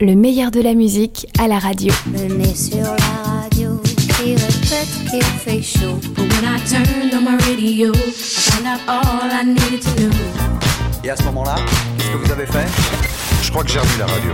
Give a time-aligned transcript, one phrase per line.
[0.00, 1.92] le meilleur de la musique à la radio.
[2.06, 5.98] Venez sur la radio, qui répète qu'il fait chaud.
[6.14, 10.10] But when I turned on my radio, I found out all I needed to know.
[11.04, 11.56] Et à ce moment-là,
[11.98, 12.66] qu'est-ce que vous avez fait?
[13.42, 14.32] Je crois que j'ai remis la radio.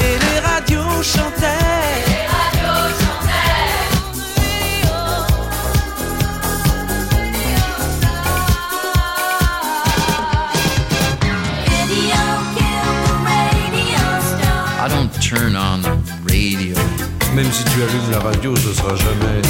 [0.00, 2.03] Et les radios chantaient.
[15.34, 16.76] Turn on the radio.
[17.34, 19.42] Même si tu allumes la radio, ce sera jamais.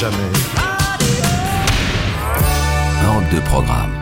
[0.00, 0.16] Jamais.
[3.06, 3.92] Hors de programme.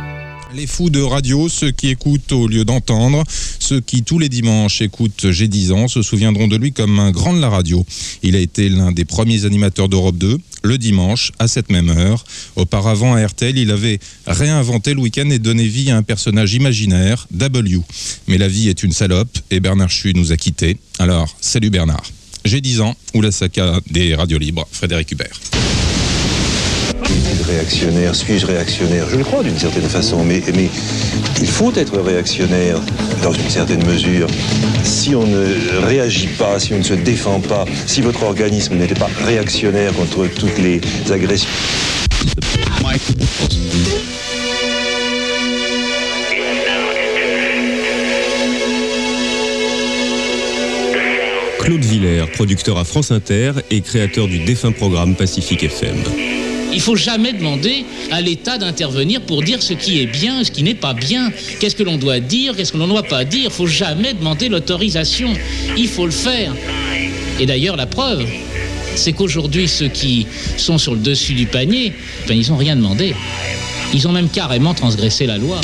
[0.54, 3.24] Les fous de radio, ceux qui écoutent au lieu d'entendre,
[3.58, 7.10] ceux qui tous les dimanches écoutent J'ai 10 ans, se souviendront de lui comme un
[7.10, 7.84] grand de la radio.
[8.23, 12.24] Il a été l'un des premiers animateurs d'Europe 2, le dimanche, à cette même heure.
[12.57, 17.26] Auparavant, à RTL, il avait réinventé le week-end et donné vie à un personnage imaginaire,
[17.30, 17.80] W.
[18.26, 20.79] Mais la vie est une salope et Bernard Chu nous a quittés.
[20.98, 22.04] Alors, salut Bernard.
[22.45, 25.40] J'ai 10 ans, ou la saca des radios libres, Frédéric Hubert.
[27.07, 30.69] Suis-je réactionnaire Suis-je réactionnaire Je le crois d'une certaine façon, mais, mais
[31.41, 32.80] il faut être réactionnaire
[33.23, 34.27] dans une certaine mesure.
[34.83, 38.95] Si on ne réagit pas, si on ne se défend pas, si votre organisme n'était
[38.95, 41.49] pas réactionnaire contre toutes les agressions.
[51.60, 55.97] Claude Villers, producteur à France Inter et créateur du défunt programme Pacifique FM.
[56.74, 60.62] Il faut jamais demander à l'État d'intervenir pour dire ce qui est bien ce qui
[60.62, 61.30] n'est pas bien.
[61.60, 63.44] Qu'est-ce que l'on doit dire, qu'est-ce que l'on ne doit pas dire?
[63.44, 65.32] Il faut jamais demander l'autorisation.
[65.76, 66.52] Il faut le faire.
[67.38, 68.26] Et d'ailleurs, la preuve,
[68.97, 70.26] c'est qu'aujourd'hui, ceux qui
[70.56, 71.92] sont sur le dessus du panier,
[72.26, 73.14] ben, ils n'ont rien demandé.
[73.92, 75.60] Ils ont même carrément transgressé la loi.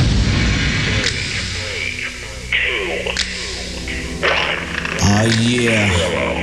[5.03, 6.40] Ah yeah.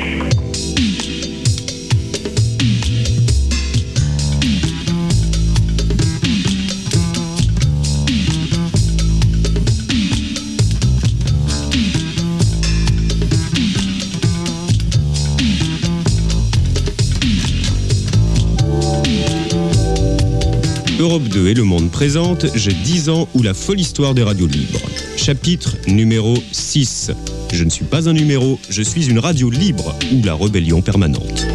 [20.99, 24.47] Europe 2 et Le Monde présente J'ai 10 ans ou la folle histoire des radios
[24.47, 24.81] libres.
[25.15, 27.11] Chapitre numéro 6.
[27.53, 31.45] Je ne suis pas un numéro, je suis une radio libre ou la rébellion permanente.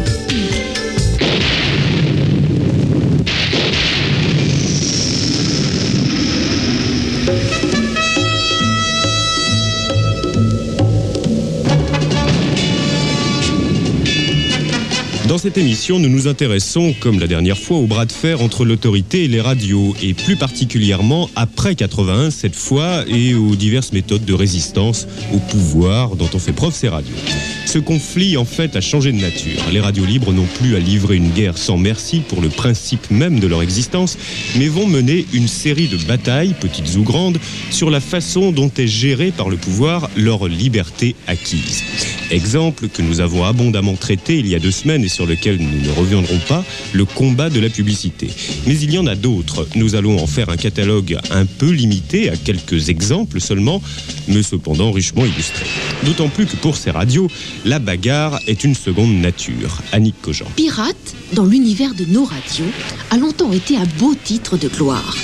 [15.43, 19.25] Cette émission, nous nous intéressons, comme la dernière fois, au bras de fer entre l'autorité
[19.25, 24.33] et les radios, et plus particulièrement après 81 cette fois, et aux diverses méthodes de
[24.33, 27.17] résistance au pouvoir dont ont fait preuve ces radios.
[27.65, 29.61] Ce conflit, en fait, a changé de nature.
[29.71, 33.39] Les radios libres n'ont plus à livrer une guerre sans merci pour le principe même
[33.39, 34.17] de leur existence,
[34.55, 37.39] mais vont mener une série de batailles, petites ou grandes,
[37.71, 41.83] sur la façon dont est gérée par le pouvoir leur liberté acquise.
[42.31, 45.81] Exemple que nous avons abondamment traité il y a deux semaines et sur lequel nous
[45.81, 46.63] ne reviendrons pas,
[46.93, 48.29] le combat de la publicité.
[48.65, 49.67] Mais il y en a d'autres.
[49.75, 53.81] Nous allons en faire un catalogue un peu limité à quelques exemples seulement,
[54.27, 55.65] mais cependant richement illustré.
[56.05, 57.29] D'autant plus que pour ces radios,
[57.65, 59.81] la bagarre est une seconde nature.
[59.91, 60.47] Annick Cogent.
[60.55, 62.71] Pirate, dans l'univers de nos radios,
[63.11, 65.15] a longtemps été un beau titre de gloire.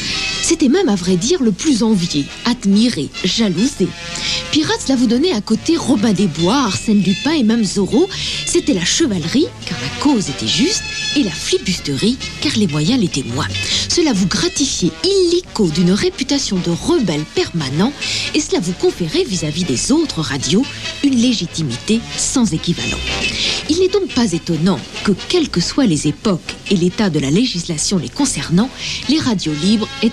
[0.50, 3.88] C'était même, à vrai dire, le plus envié, admiré, jalousé.
[4.52, 8.10] Pirate, cela vous donnait à côté Robin des Bois, Arsène Lupin et même Zorro.
[8.48, 10.82] C'était la chevalerie, car la cause était juste,
[11.16, 13.48] et la flibusterie, car les moyens l'étaient moins.
[13.90, 17.94] Cela vous gratifiait illico d'une réputation de rebelle permanent,
[18.34, 20.66] et cela vous conférait vis-à-vis des autres radios
[21.04, 22.98] une légitimité sans équivalent.
[23.70, 27.30] Il n'est donc pas étonnant que, quelles que soient les époques et l'état de la
[27.30, 28.70] législation les concernant,
[29.10, 30.10] les radios libres aient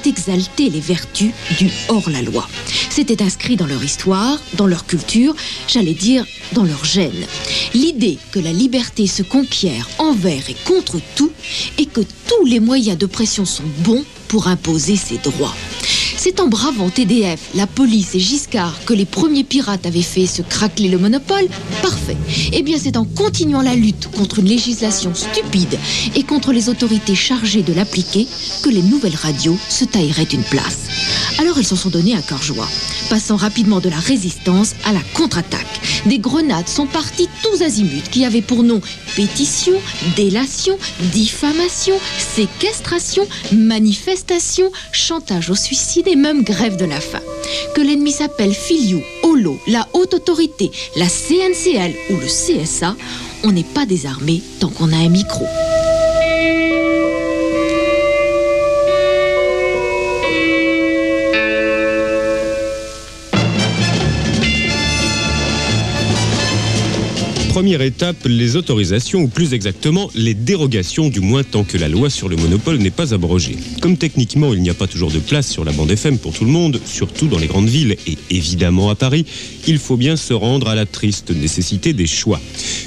[0.58, 2.48] les vertus du hors-la-loi.
[2.90, 5.34] C'était inscrit dans leur histoire, dans leur culture,
[5.68, 7.26] j'allais dire dans leur gène.
[7.74, 11.32] L'idée que la liberté se conquiert envers et contre tout
[11.78, 15.54] et que tous les moyens de pression sont bons pour imposer ses droits.
[16.28, 20.42] C'est en bravant TDF, la police et Giscard que les premiers pirates avaient fait se
[20.42, 21.46] craquer le monopole
[21.82, 22.16] Parfait.
[22.52, 25.78] Eh bien, c'est en continuant la lutte contre une législation stupide
[26.16, 28.26] et contre les autorités chargées de l'appliquer
[28.64, 30.88] que les nouvelles radios se tailleraient une place.
[31.38, 32.68] Alors elles s'en sont données à cœur joie,
[33.08, 35.80] passant rapidement de la résistance à la contre-attaque.
[36.06, 38.80] Des grenades sont parties tous azimuts qui avaient pour nom
[39.14, 39.74] pétition,
[40.16, 40.76] délation,
[41.12, 47.22] diffamation, séquestration, manifestation, chantage au suicide même grève de la faim.
[47.74, 52.96] Que l'ennemi s'appelle Filiou, Holo, la haute autorité, la CNCL ou le CSA,
[53.44, 55.44] on n'est pas désarmé tant qu'on a un micro.
[67.56, 72.10] Première étape, les autorisations, ou plus exactement les dérogations, du moins tant que la loi
[72.10, 73.56] sur le monopole n'est pas abrogée.
[73.80, 76.44] Comme techniquement il n'y a pas toujours de place sur la bande FM pour tout
[76.44, 79.24] le monde, surtout dans les grandes villes et évidemment à Paris,
[79.66, 82.42] il faut bien se rendre à la triste nécessité des choix.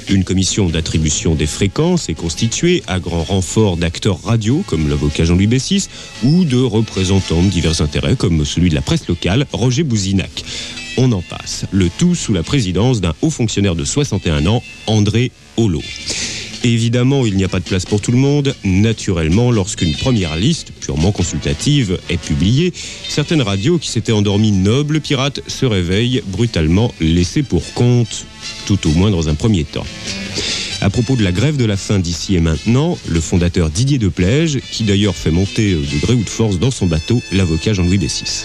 [0.08, 5.48] Une commission d'attribution des fréquences est constituée à grand renfort d'acteurs radio comme l'avocat Jean-Louis
[5.48, 5.88] Bessis
[6.22, 10.44] ou de représentants de divers intérêts comme celui de la presse locale, Roger Bouzinac
[10.96, 11.66] on en passe.
[11.70, 15.82] Le tout sous la présidence d'un haut fonctionnaire de 61 ans, André Holo.
[16.62, 18.54] Évidemment, il n'y a pas de place pour tout le monde.
[18.64, 22.72] Naturellement, lorsqu'une première liste, purement consultative, est publiée,
[23.08, 28.26] certaines radios qui s'étaient endormies nobles pirates se réveillent brutalement laissées pour compte,
[28.66, 29.86] tout au moins dans un premier temps.
[30.82, 34.60] À propos de la grève de la faim d'ici et maintenant, le fondateur Didier Deplège,
[34.70, 38.44] qui d'ailleurs fait monter de gré ou de force dans son bateau l'avocat Jean-Louis Bessis.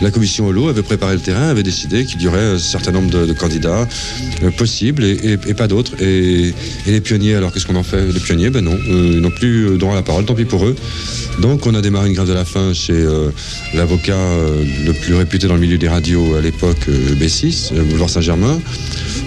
[0.00, 3.10] La commission Holo avait préparé le terrain, avait décidé qu'il y aurait un certain nombre
[3.10, 3.86] de, candidats
[4.42, 6.00] euh, possibles et, pas d'autres.
[6.02, 6.54] Et,
[6.86, 8.06] les pionniers, alors qu'est-ce qu'on en fait?
[8.12, 10.44] Les pionniers, ben non, euh, ils n'ont plus euh, droit à la parole, tant pis
[10.44, 10.74] pour eux.
[11.40, 13.06] Donc on a démarré une grève de la faim chez
[13.72, 14.18] l'avocat
[14.84, 16.88] le plus réputé dans le milieu des radios à l'époque,
[17.18, 18.60] B6, boulevard Saint-Germain.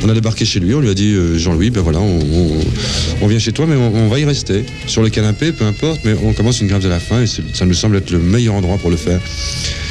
[0.03, 3.51] On a débarqué chez lui, on lui a dit Jean-Louis, ben voilà, on, vient chez
[3.51, 4.63] toi, mais on, va y rester.
[4.85, 7.65] Sur le canapé, peu importe, mais on commence une grève de la faim et ça
[7.65, 9.19] nous semble être le meilleur endroit pour le faire.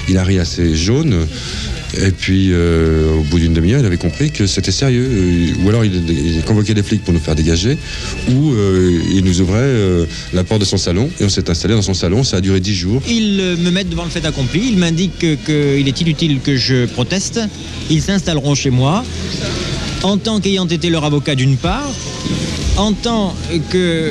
[0.09, 1.27] Il a ri assez jaune.
[2.01, 5.07] Et puis, euh, au bout d'une demi-heure, il avait compris que c'était sérieux.
[5.11, 7.77] Euh, ou alors, il, convoquait des flics pour nous faire dégager,
[8.31, 11.83] ou euh, il nous ouvrait la porte de son salon, et on s'est installé dans
[11.83, 12.25] son salon.
[12.25, 13.03] Ça a duré dix jours.
[13.09, 14.69] Ils me mettent devant le fait accompli.
[14.71, 17.41] Ils m'indiquent qu'il est inutile que je proteste.
[17.91, 19.05] Ils s'installeront chez moi,
[20.03, 21.91] en tant qu'ayant été leur avocat d'une part,
[22.77, 23.35] en tant
[23.71, 24.11] que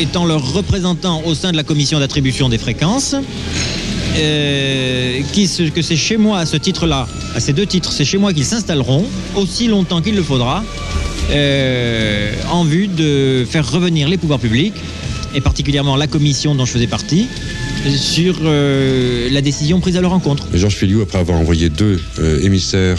[0.00, 3.16] étant leur représentant au sein de la commission d'attribution des fréquences,
[4.16, 5.20] euh,
[5.74, 8.44] que c'est chez moi à ce titre-là, à ces deux titres, c'est chez moi qu'ils
[8.44, 9.06] s'installeront
[9.36, 10.62] aussi longtemps qu'il le faudra,
[11.30, 14.74] euh, en vue de faire revenir les pouvoirs publics,
[15.34, 17.26] et particulièrement la commission dont je faisais partie,
[17.96, 20.46] sur euh, la décision prise à leur encontre.
[20.52, 22.00] Georges Filiou, après avoir envoyé deux
[22.42, 22.98] émissaires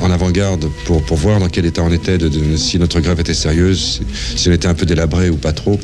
[0.00, 3.34] en avant-garde pour, pour voir dans quel état on était, de, si notre grève était
[3.34, 4.02] sérieuse,
[4.36, 5.78] si, on était un peu délabré ou pas trop,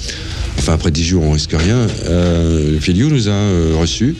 [0.58, 4.16] enfin après dix jours on risque rien, euh, Filiou nous a euh, reçus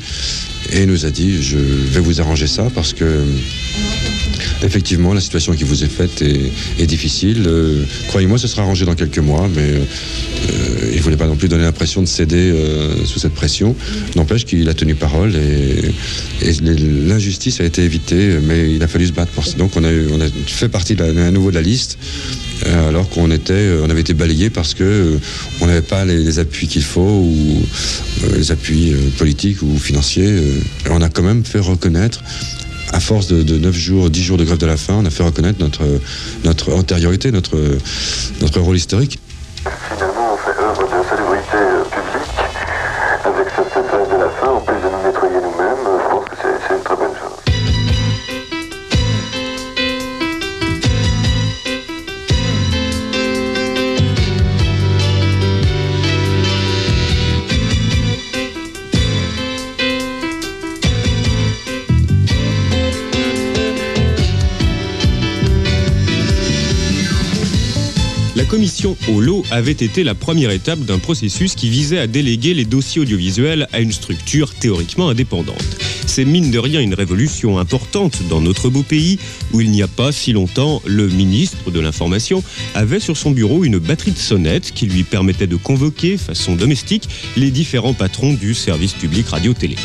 [0.73, 3.25] et nous a dit je vais vous arranger ça parce que
[4.63, 7.45] effectivement la situation qui vous est faite est, difficile.
[7.47, 9.73] Euh, croyez-moi, ce sera arrangé dans quelques mois, mais
[10.91, 12.53] il ne voulait pas non plus donner l'impression de céder
[13.05, 13.75] sous cette pression.
[14.17, 15.93] N'empêche qu'il a tenu parole et,
[17.07, 19.57] l'injustice a été évitée, mais il a fallu se battre pour ça.
[19.57, 19.89] Donc on a,
[20.47, 21.99] fait partie à nouveau de la liste.
[22.67, 25.19] Euh, alors qu'on était, euh, on avait été balayé parce que euh,
[25.61, 27.63] on n'avait pas les, appuis qu'il faut ou
[28.35, 30.39] les appuis politiques ou financiers.
[30.91, 32.23] on a quand même fait reconnaître
[32.93, 35.23] à force de, 9 jours, 10 jours de grève de la faim, on a fait
[35.23, 35.83] reconnaître notre,
[36.45, 37.57] notre antériorité, notre,
[38.41, 39.19] notre rôle historique.
[69.13, 73.69] Holo avait été la première étape d'un processus qui visait à déléguer les dossiers audiovisuels
[73.73, 75.77] à une structure théoriquement indépendante.
[76.07, 79.19] C'est mine de rien une révolution importante dans notre beau pays
[79.53, 82.43] où il n'y a pas si longtemps, le ministre de l'Information
[82.75, 87.09] avait sur son bureau une batterie de sonnettes qui lui permettait de convoquer, façon domestique,
[87.37, 89.77] les différents patrons du service public radio-télé.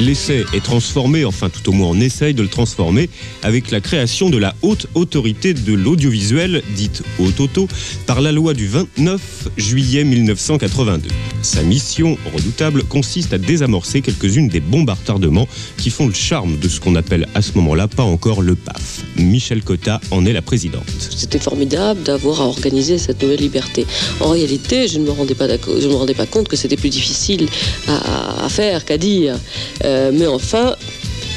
[0.00, 3.10] L'essai est transformé, enfin tout au moins on essaye de le transformer,
[3.42, 7.68] avec la création de la haute autorité de l'audiovisuel, dite haute auto,
[8.06, 11.08] par la loi du 29 juillet 1982.
[11.42, 16.58] Sa mission redoutable consiste à désamorcer quelques-unes des bombes à retardement qui font le charme
[16.58, 19.02] de ce qu'on appelle à ce moment-là pas encore le PAF.
[19.16, 20.84] Michel Cotta en est la présidente.
[21.16, 23.84] C'était formidable d'avoir à organiser cette nouvelle liberté.
[24.20, 26.76] En réalité, je ne me rendais pas, je ne me rendais pas compte que c'était
[26.76, 27.48] plus difficile
[27.88, 29.36] à, faire qu'à dire.
[29.84, 30.74] Euh, mais enfin,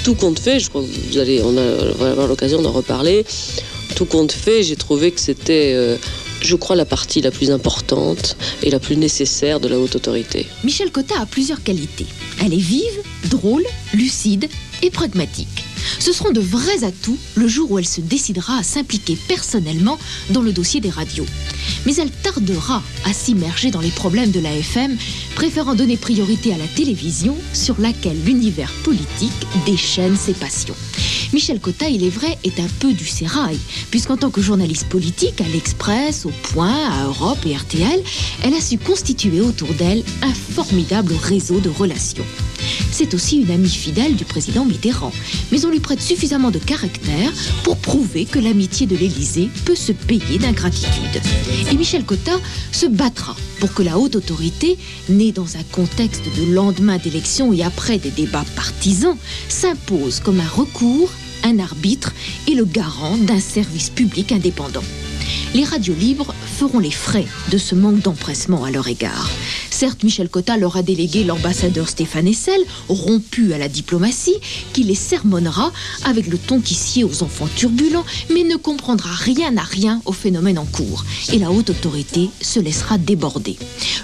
[0.04, 3.26] tout compte fait, je crois que vous allez, on, avoir l'occasion d'en reparler.
[3.96, 5.98] Tout compte fait, j'ai trouvé que c'était, euh,
[6.42, 10.48] je crois, la partie la plus importante et la plus nécessaire de la haute autorité.
[10.64, 12.08] Michel Cotta a plusieurs qualités.
[12.44, 14.50] Elle est vive, drôle, lucide
[14.82, 15.66] et pragmatique.
[16.00, 19.98] Ce seront de vrais atouts le jour où elle se décidera à s'impliquer personnellement
[20.30, 21.26] dans le dossier des radios.
[21.86, 24.98] Mais elle tardera à s'immerger dans les problèmes de la FM,
[25.36, 29.32] préférant donner priorité à la télévision sur laquelle l'univers politique
[29.66, 30.76] déchaîne ses passions.
[31.34, 33.58] Michel Cotta, il est vrai, est un peu du sérail,
[33.90, 38.04] puisqu'en tant que journaliste politique, à l'Express, au Point, à Europe et RTL,
[38.44, 42.26] elle a su constituer autour d'elle un formidable réseau de relations.
[42.92, 45.14] C'est aussi une amie fidèle du président Mitterrand,
[45.52, 47.32] mais on lui prête suffisamment de caractère
[47.64, 51.22] pour prouver que l'amitié de l'Élysée peut se payer d'ingratitude.
[51.72, 52.40] Et Michel Cotta
[52.74, 57.64] se battra pour que la haute autorité, née dans un contexte de lendemain d'élection et
[57.64, 59.16] après des débats partisans,
[59.48, 61.10] s'impose comme un recours,
[61.44, 62.14] un arbitre
[62.48, 64.84] et le garant d'un service public indépendant.
[65.54, 69.30] Les radios libres feront les frais de ce manque d'empressement à leur égard.
[69.70, 74.36] Certes, Michel Cotta leur a délégué l'ambassadeur Stéphane Essel, rompu à la diplomatie,
[74.74, 75.72] qui les sermonnera
[76.04, 80.12] avec le ton qui sied aux enfants turbulents, mais ne comprendra rien à rien au
[80.12, 81.04] phénomène en cours.
[81.34, 83.58] Et la haute autorité se laissera déborder.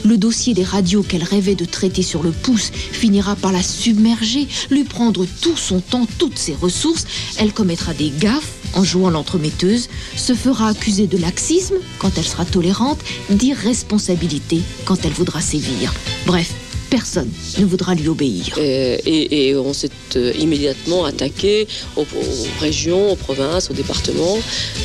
[0.04, 4.48] Le dossier des radios qu'elle rêvait de traiter sur le pouce finira par la submerger,
[4.72, 7.06] lui prendre tout son temps, toutes ses ressources.
[7.38, 12.46] Elle commettra des gaffes en jouant l'entremetteuse, se fera accuser de laxisme quand elle sera
[12.46, 15.94] tolérante, d'irresponsabilité quand elle voudra sévir.
[16.26, 16.52] Bref,
[16.90, 18.58] personne ne voudra lui obéir.
[18.58, 24.38] Et, et- et on s'est euh, immédiatement attaqué aux, aux régions, aux provinces, aux départements.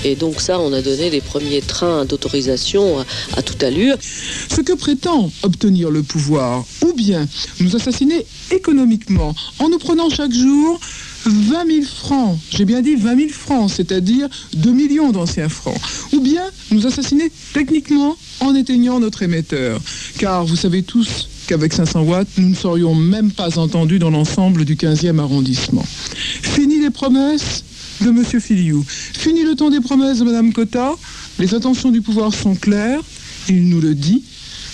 [0.05, 3.05] Et donc ça, on a donné les premiers trains d'autorisation à,
[3.37, 3.97] à toute allure.
[4.03, 7.29] Ce que prétend obtenir le pouvoir, ou bien
[7.61, 10.81] nous assassiner économiquement en nous prenant chaque jour
[11.25, 15.79] 20 000 francs, j'ai bien dit 20 000 francs, c'est-à-dire 2 millions d'anciens francs,
[16.13, 19.81] ou bien nous assassiner techniquement en éteignant notre émetteur.
[20.19, 24.65] Car vous savez tous qu'avec 500 watts, nous ne serions même pas entendus dans l'ensemble
[24.65, 25.85] du 15e arrondissement.
[25.87, 27.65] Fini les promesses
[28.01, 28.25] de M.
[28.41, 28.85] Filiou.
[28.89, 30.95] Fini le temps des promesses de Mme Cotta.
[31.39, 33.01] Les intentions du pouvoir sont claires.
[33.49, 34.25] Il nous le dit.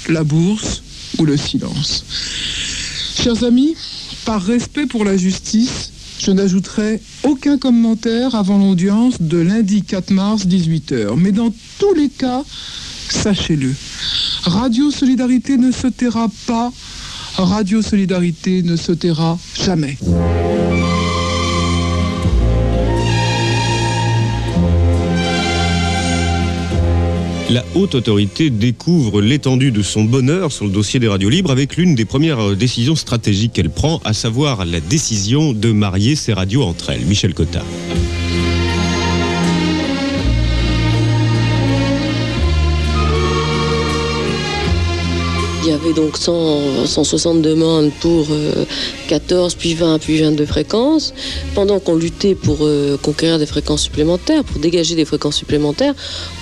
[0.08, 0.82] La bourse
[1.18, 2.04] ou le silence.
[3.22, 3.74] Chers amis,
[4.24, 10.46] par respect pour la justice, je n'ajouterai aucun commentaire avant l'audience de lundi 4 mars
[10.46, 11.14] 18h.
[11.16, 12.42] Mais dans tous les cas,
[13.08, 13.74] sachez-le,
[14.42, 16.72] Radio Solidarité ne se taira pas,
[17.36, 19.96] Radio Solidarité ne se taira jamais.
[27.50, 31.78] La haute autorité découvre l'étendue de son bonheur sur le dossier des radios libres avec
[31.78, 36.34] l'une des premières euh, décisions stratégiques qu'elle prend, à savoir la décision de marier ces
[36.34, 37.06] radios entre elles.
[37.06, 37.62] Michel Cotta.
[45.94, 48.64] Donc 100, 160 demandes pour euh,
[49.08, 51.14] 14, puis 20, puis 22 fréquences.
[51.54, 55.94] Pendant qu'on luttait pour euh, conquérir des fréquences supplémentaires, pour dégager des fréquences supplémentaires,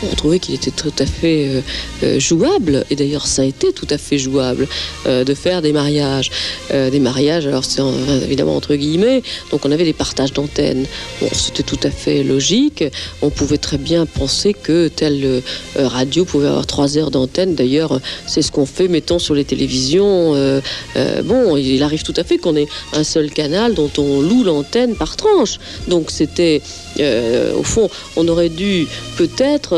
[0.02, 1.60] on trouvait qu'il était tout à fait euh,
[2.02, 4.66] euh, jouable, et d'ailleurs ça a été tout à fait jouable,
[5.06, 6.30] euh, de faire des mariages.
[6.72, 7.92] Euh, des mariages, alors c'est en-
[8.24, 10.86] évidemment entre guillemets, donc on avait des partages d'antennes.
[11.20, 12.84] Bon, c'était tout à fait logique.
[13.22, 15.40] On pouvait très bien penser que telle euh,
[15.76, 17.54] radio pouvait avoir trois heures d'antenne.
[17.54, 20.34] D'ailleurs, c'est ce qu'on fait, mettons, sur les télévisions.
[20.34, 20.60] Euh,
[20.96, 24.44] euh, bon, il arrive tout à fait qu'on ait un seul canal dont on loue
[24.44, 25.58] l'antenne par tranche.
[25.88, 26.62] Donc c'était,
[27.00, 29.76] euh, au fond, on aurait dû peut-être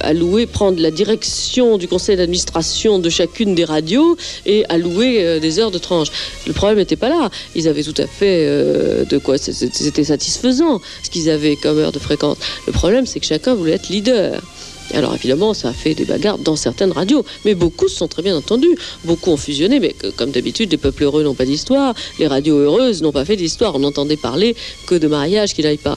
[0.00, 5.70] allouer, prendre la direction du conseil d'administration de chacune des radios et allouer des heures
[5.70, 6.08] de tranche.
[6.46, 7.30] Le problème n'était pas là.
[7.54, 9.36] Ils avaient tout à fait de quoi.
[9.38, 12.38] C'était satisfaisant ce qu'ils avaient comme heure de fréquence.
[12.66, 14.40] Le problème, c'est que chacun voulait être leader.
[14.94, 18.22] Alors évidemment, ça a fait des bagarres dans certaines radios, mais beaucoup se sont très
[18.22, 18.76] bien entendus.
[19.04, 23.02] Beaucoup ont fusionné, mais comme d'habitude, les peuples heureux n'ont pas d'histoire, les radios heureuses
[23.02, 23.74] n'ont pas fait d'histoire.
[23.76, 25.94] On n'entendait parler que de mariage qui n'aille pas.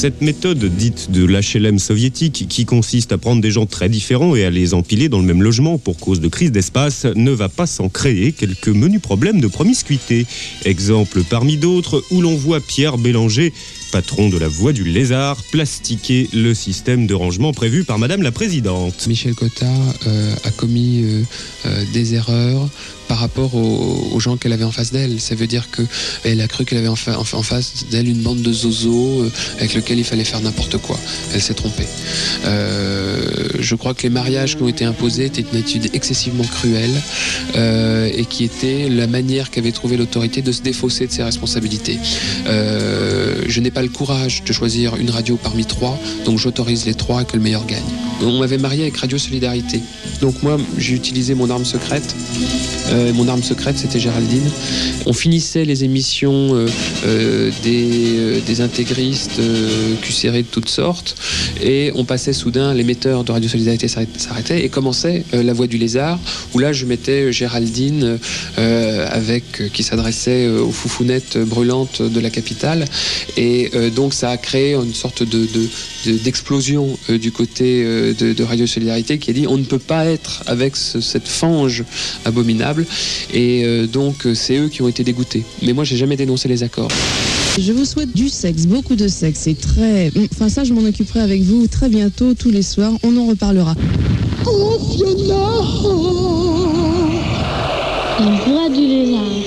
[0.00, 4.46] Cette méthode dite de l'HLM soviétique, qui consiste à prendre des gens très différents et
[4.46, 7.66] à les empiler dans le même logement pour cause de crise d'espace, ne va pas
[7.66, 10.24] sans créer quelques menus problèmes de promiscuité.
[10.64, 13.52] Exemple parmi d'autres où l'on voit Pierre Bélanger,
[13.90, 18.32] patron de la Voix du Lézard, plastiquer le système de rangement prévu par Madame la
[18.32, 19.06] Présidente.
[19.06, 19.66] Michel Cotta
[20.06, 21.22] euh, a commis euh,
[21.66, 22.68] euh, des erreurs
[23.10, 25.20] par rapport aux, gens qu'elle avait en face d'elle.
[25.20, 28.06] Ça veut dire qu'elle a cru qu'elle avait en, fa- en fa- en face d'elle
[28.08, 30.96] une bande de zozos euh, avec lequel il fallait faire n'importe quoi.
[31.34, 31.88] Elle s'est trompée.
[32.44, 36.94] Euh, je crois que les mariages qui ont été imposés étaient une attitude excessivement cruelle
[37.56, 41.98] euh, et qui était la manière qu'avait trouvé l'autorité de se défausser de ses responsabilités.
[42.46, 47.22] Je n'ai pas le courage de choisir une radio parmi trois, donc j'autorise les trois
[47.22, 47.82] et que le meilleur gagne.
[48.22, 49.80] On m'avait marié avec Radio Solidarité.
[50.20, 52.14] Donc moi, j'ai utilisé mon arme secrète.
[53.14, 54.48] Mon arme secrète, c'était Géraldine.
[55.06, 56.66] On finissait les émissions euh,
[57.06, 61.16] euh, des, euh, intégristes euh, QCR de toutes sortes
[61.62, 65.78] et on passait soudain, l'émetteur de Radio Solidarité s'arrêtait et commençait euh, La Voix du
[65.78, 66.18] Lézard,
[66.52, 68.18] où là je mettais Géraldine
[68.58, 72.84] euh, avec, euh, qui s'adressait euh, aux foufounettes brûlantes de la capitale.
[73.36, 75.68] Et euh, donc ça a créé une sorte de, de-
[76.06, 79.78] de- d'explosion euh, du côté euh, de, Radio Solidarité qui a dit on ne peut
[79.78, 81.84] pas être avec ce- cette fange
[82.24, 82.86] abominable.
[83.32, 85.44] Et euh, donc c'est eux qui ont été dégoûtés.
[85.62, 86.90] Mais moi j'ai jamais dénoncé les accords.
[87.58, 89.40] Je vous souhaite du sexe, beaucoup de sexe.
[89.42, 90.12] C'est très.
[90.32, 92.92] Enfin, ça, je m'en occuperai avec vous très bientôt, tous les soirs.
[93.02, 93.74] On en reparlera.
[94.46, 95.34] Oh Fiona
[98.20, 99.39] La voix du lézard.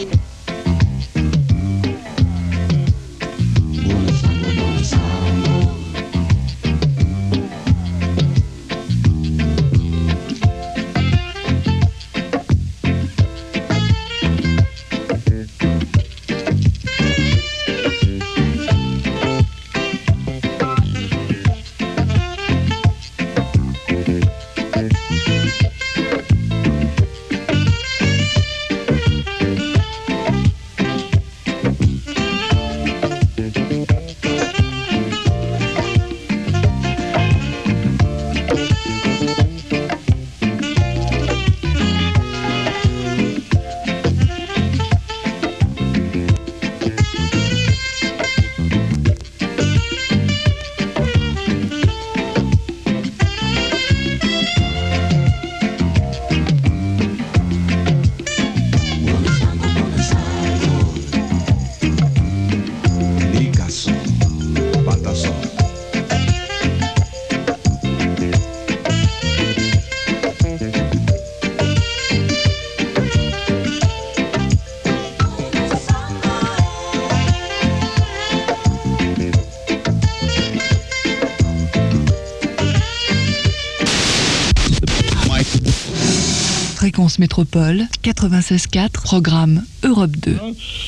[87.03, 90.37] Fréquence Métropole 96.4, programme Europe 2.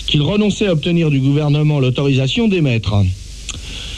[0.08, 3.04] qu'ils renonçaient à obtenir du gouvernement l'autorisation d'émettre.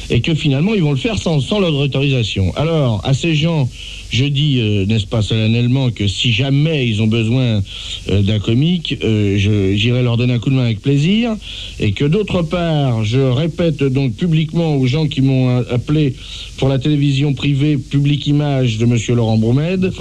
[0.09, 2.51] Et que finalement, ils vont le faire sans, sans leur autorisation.
[2.55, 3.69] Alors, à ces gens,
[4.09, 7.61] je dis, euh, n'est-ce pas solennellement, que si jamais ils ont besoin
[8.09, 11.35] euh, d'un comique, euh, j'irai leur donner un coup de main avec plaisir.
[11.79, 16.15] Et que d'autre part, je répète donc publiquement aux gens qui m'ont appelé
[16.57, 19.91] pour la télévision privée Public Image de Monsieur Laurent Broumède,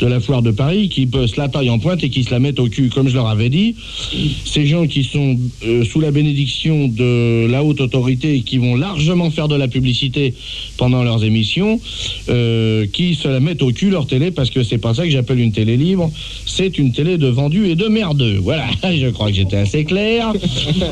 [0.00, 2.30] de la foire de Paris, qui peut se la taille en pointe et qui se
[2.30, 3.76] la mettent au cul, comme je leur avais dit.
[4.44, 5.38] Ces gens qui sont
[5.88, 10.34] sous la bénédiction de la haute autorité et qui vont largement faire de la publicité
[10.78, 11.80] pendant leurs émissions,
[12.26, 15.40] qui se la mettent au cul leur télé parce que c'est pas ça que j'appelle
[15.40, 16.10] une télé libre,
[16.46, 18.38] c'est une télé de vendu et de merdeux.
[18.40, 20.32] Voilà, je crois que j'étais assez clair.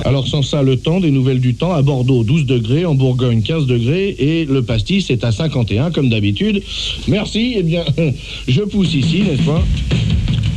[0.04, 3.42] Alors sans ça, le temps, des nouvelles du temps, à Bordeaux 12 degrés, en Bourgogne
[3.42, 6.62] 15 degrés et le pastis est à 51 comme d'habitude.
[7.06, 7.84] Merci, eh bien,
[8.48, 9.62] je pousse ici, n'est-ce pas?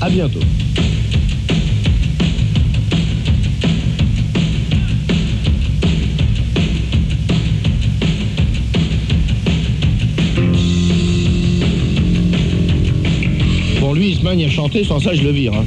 [0.01, 0.41] À bientôt.
[13.95, 15.53] Lui, il se magne à chanter, sans ça, je le vire.
[15.53, 15.65] hein.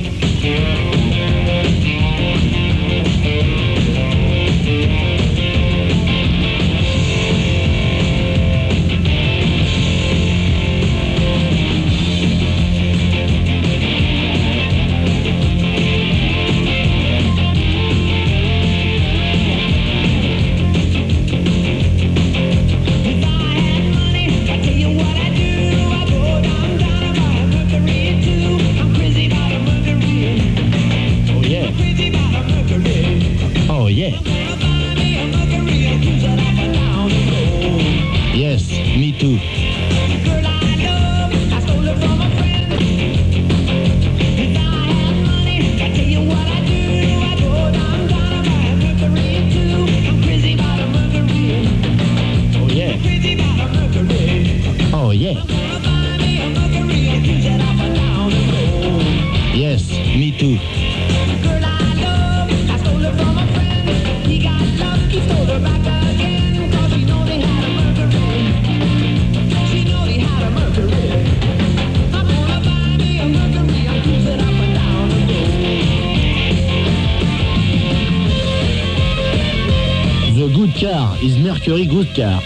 [81.68, 82.40] Is Mercury good car.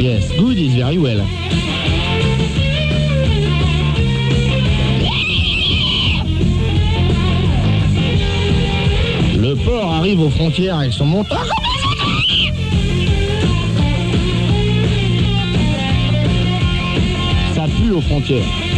[0.00, 1.26] Yes, good is very well.
[9.36, 11.46] Le port arrive aux frontières avec son moteur.
[17.54, 18.69] Ça pue aux frontières.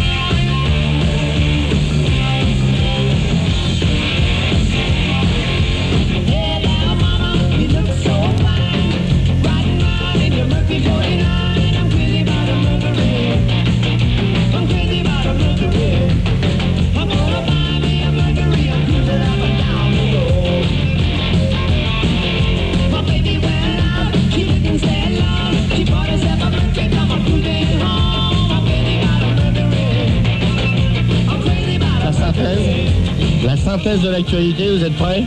[33.82, 35.24] Synthèse de l'actualité, vous êtes prêts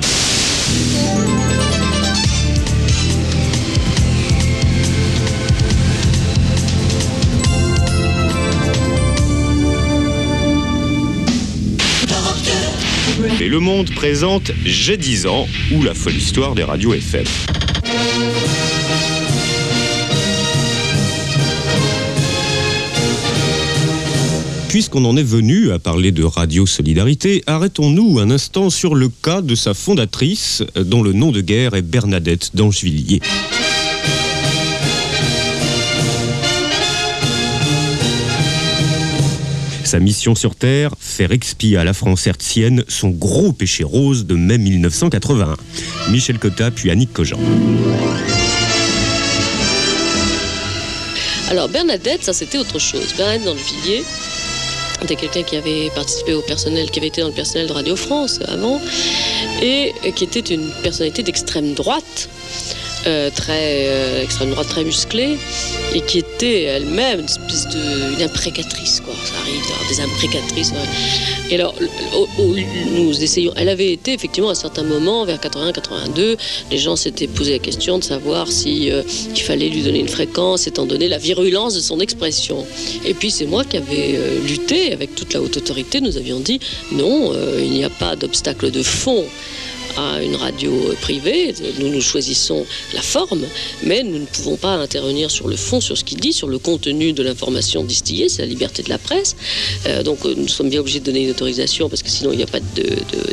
[13.42, 17.26] Et Le Monde présente J'ai 10 ans ou la folle histoire des radios FM.
[24.76, 29.42] Puisqu'on en est venu à parler de Radio Solidarité, arrêtons-nous un instant sur le cas
[29.42, 33.22] de sa fondatrice, dont le nom de guerre est Bernadette d'Angevilliers.
[39.86, 44.36] Sa mission sur Terre, faire expier à la France hertzienne son gros péché rose de
[44.36, 45.56] mai 1981.
[46.10, 47.40] Michel Cotta puis Annick Cogent.
[51.50, 53.14] Alors Bernadette, ça c'était autre chose.
[53.16, 53.56] Bernadette dans
[55.08, 57.96] c'était quelqu'un qui avait participé au personnel, qui avait été dans le personnel de Radio
[57.96, 58.82] France avant,
[59.62, 62.28] et qui était une personnalité d'extrême droite,
[63.08, 65.38] euh, très euh, extrême droite, très musclée,
[65.94, 69.14] et qui était elle-même une espèce de quoi.
[69.24, 70.74] Ça arrive d'avoir des imprécatrices.
[71.50, 71.76] Et alors,
[72.96, 73.54] nous essayons.
[73.56, 76.38] Elle avait été effectivement à un certain moment, vers 81-82,
[76.72, 79.04] les gens s'étaient posé la question de savoir si euh,
[79.36, 82.66] il fallait lui donner une fréquence, étant donné la virulence de son expression.
[83.06, 86.02] Et puis c'est moi qui avais euh, lutté avec toute la haute autorité.
[86.02, 86.60] Nous avions dit
[86.92, 89.26] non, il n'y a pas d'obstacle de fond
[89.98, 91.54] à une radio privée.
[91.80, 93.46] Nous, nous choisissons la forme,
[93.84, 96.60] mais nous ne pouvons pas intervenir sur le fond, sur ce qu'il dit, sur le
[96.60, 98.30] contenu de l'information distillée.
[98.30, 99.36] C'est la liberté de la presse.
[99.88, 102.38] Euh, donc, euh, nous sommes bien obligés de donner une autorisation parce que sinon, il
[102.38, 102.60] n'y a pas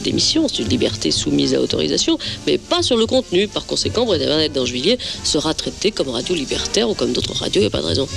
[0.02, 0.48] d'émission.
[0.48, 3.48] C'est une liberté soumise à autorisation, mais pas sur le contenu.
[3.48, 7.60] Par conséquent, Bernadette d'Angevilliers sera traitée comme radio libertaire ou comme d'autres radios.
[7.60, 8.08] Il n'y a pas de raison.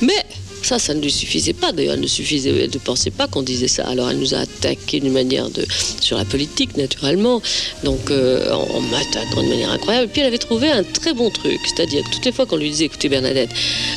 [0.00, 0.24] Mais
[0.66, 1.70] ça, ça ne lui suffisait pas.
[1.72, 3.86] D'ailleurs, elle ne suffisait, elle ne pensait pas qu'on disait ça.
[3.86, 5.64] Alors, elle nous a attaqué d'une manière de
[6.00, 7.40] sur la politique, naturellement.
[7.84, 10.08] Donc, euh, en, m'attaquant de manière incroyable.
[10.12, 12.70] Puis, elle avait trouvé un très bon truc, c'est-à-dire que toutes les fois qu'on lui
[12.70, 13.50] disait, écoutez Bernadette,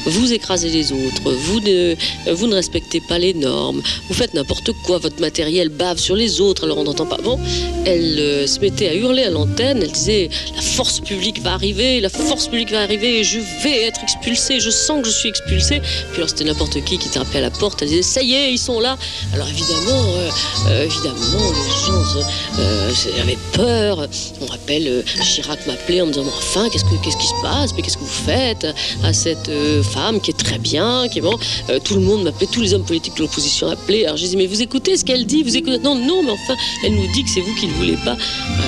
[0.06, 1.96] vous écrasez les autres, vous ne,
[2.32, 6.40] vous ne respectez pas les normes, vous faites n'importe quoi, votre matériel bave sur les
[6.40, 7.18] autres, alors on n'entend pas.
[7.18, 7.40] Bon,
[7.86, 9.82] elle euh, se mettait à hurler à l'antenne.
[9.82, 14.02] Elle disait, la force publique va arriver, la force publique va arriver, je vais être
[14.04, 15.82] expulsée, je sens que je suis expulsée.
[16.12, 18.52] Puis alors c'était n'importe qui qui tapait à la porte, elle disait ça y est,
[18.52, 18.98] ils sont là.
[19.34, 20.30] Alors évidemment, euh,
[20.68, 22.24] euh, évidemment, les gens euh,
[22.60, 24.08] euh, avaient peur.
[24.42, 27.74] On rappelle, euh, Chirac m'appelait en me disant enfin, qu'est-ce, que, qu'est-ce qui se passe?
[27.76, 28.68] Mais qu'est-ce que vous faites
[29.04, 29.50] à cette
[29.94, 31.38] femme qui est très bien, qui est bon?
[31.86, 34.06] Tout le monde m'appelait, tous les hommes politiques de l'opposition appelaient.
[34.06, 35.44] Alors je disais mais vous écoutez ce qu'elle dit?
[35.44, 35.80] Vous écoutez?
[35.80, 38.18] Non, non, mais enfin, elle nous dit que c'est vous qui ne voulez pas.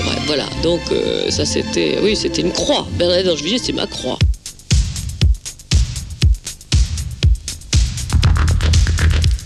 [0.05, 0.45] Bref, voilà.
[0.63, 0.79] Donc
[1.29, 2.87] ça c'était, oui, c'était une croix.
[2.93, 4.17] Bernadette d'Angevilliers, c'est ma croix.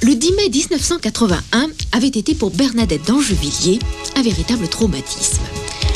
[0.05, 3.79] Le 10 mai 1981 avait été pour Bernadette d'Angevilliers
[4.15, 5.41] un véritable traumatisme.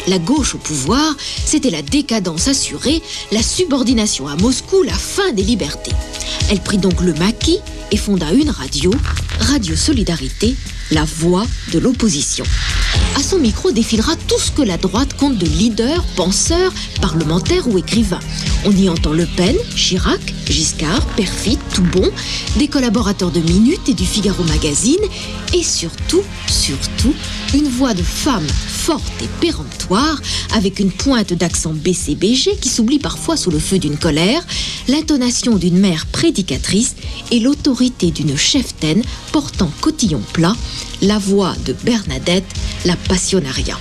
[0.07, 5.43] La gauche au pouvoir, c'était la décadence assurée, la subordination à Moscou, la fin des
[5.43, 5.91] libertés.
[6.49, 7.59] Elle prit donc le maquis
[7.91, 8.89] et fonda une radio,
[9.41, 10.55] Radio Solidarité,
[10.89, 12.45] la voix de l'opposition.
[13.15, 16.71] À son micro défilera tout ce que la droite compte de leaders, penseurs,
[17.01, 18.19] parlementaires ou écrivains.
[18.65, 22.09] On y entend Le Pen, Chirac, Giscard, Perfit, Toubon,
[22.57, 25.01] des collaborateurs de Minute et du Figaro Magazine,
[25.53, 27.13] et surtout, surtout,
[27.53, 30.21] une voix de femme forte et péremptoire,
[30.53, 34.45] avec une pointe d'accent BCBG qui s'oublie parfois sous le feu d'une colère,
[34.87, 36.95] l'intonation d'une mère prédicatrice
[37.31, 40.55] et l'autorité d'une cheftaine portant cotillon plat,
[41.01, 42.45] la voix de Bernadette,
[42.85, 43.77] la passionnariat.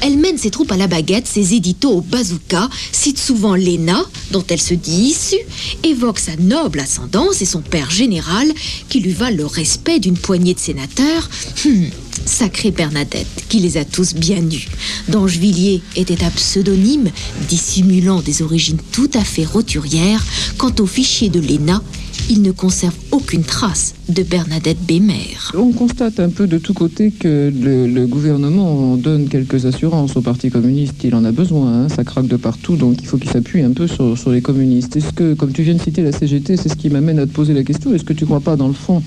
[0.00, 4.44] Elle mène ses troupes à la baguette, ses éditos au bazooka, cite souvent Léna, dont
[4.48, 5.36] elle se dit issue,
[5.84, 8.52] évoque sa noble ascendance et son père général,
[8.88, 11.28] qui lui valent le respect d'une poignée de sénateurs.
[11.64, 11.88] Hum,
[12.24, 14.68] sacrée Bernadette, qui les a tous bien nus.
[15.08, 17.10] D'Angevilliers était un pseudonyme
[17.48, 20.24] dissimulant des origines tout à fait roturières.
[20.58, 21.82] Quant au fichier de Léna,
[22.28, 25.36] il ne conserve aucune trace de Bernadette Bémer.
[25.56, 30.16] On constate un peu de tous côtés que le, le gouvernement en donne quelques assurances
[30.16, 31.02] au Parti communiste.
[31.02, 33.72] Il en a besoin, hein, ça craque de partout, donc il faut qu'il s'appuie un
[33.72, 34.96] peu sur, sur les communistes.
[34.96, 37.32] Est-ce que, comme tu viens de citer la CGT, c'est ce qui m'amène à te
[37.32, 39.02] poser la question, est-ce que tu ne crois pas, dans le fond,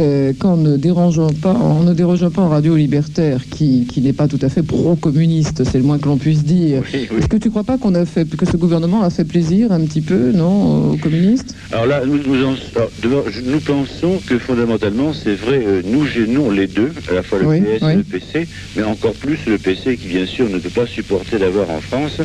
[0.00, 4.12] euh, qu'en ne dérangeant pas, en ne dérogeant pas en radio libertaire, qui, qui n'est
[4.12, 7.48] pas tout à fait pro-communiste, c'est le moins que l'on puisse dire, est-ce que tu
[7.48, 10.32] ne crois pas qu'on a fait, que ce gouvernement a fait plaisir un petit peu,
[10.32, 11.54] non, aux communistes?
[11.70, 15.82] Alors là, nous, nous, en- alors, d'abord, je- nous pensons que fondamentalement, c'est vrai, euh,
[15.84, 17.92] nous gênons les deux, à la fois le Oui, PS oui.
[17.92, 21.38] et le PC, mais encore plus le PC qui, bien sûr, ne peut pas supporter
[21.38, 22.20] d'avoir en France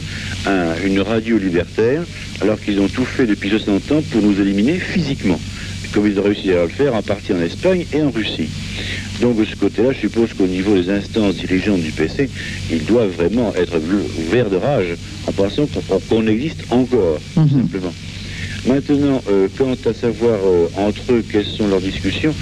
[0.45, 2.03] un- une radio libertaire,
[2.41, 5.39] alors qu'ils ont tout fait depuis 60 ans pour nous éliminer physiquement,
[5.93, 8.49] comme ils ont réussi à le faire en partie en Espagne et en Russie.
[9.21, 12.29] Donc de ce côté-là, je suppose qu'au niveau des instances dirigeantes du PC,
[12.71, 13.77] ils doivent vraiment être
[14.27, 14.95] ouverts de rage
[15.27, 17.93] en pensant qu'on qu'on existe encore, tout simplement.
[18.67, 22.33] Maintenant, euh, quant à savoir euh, entre eux quelles sont leurs discussions,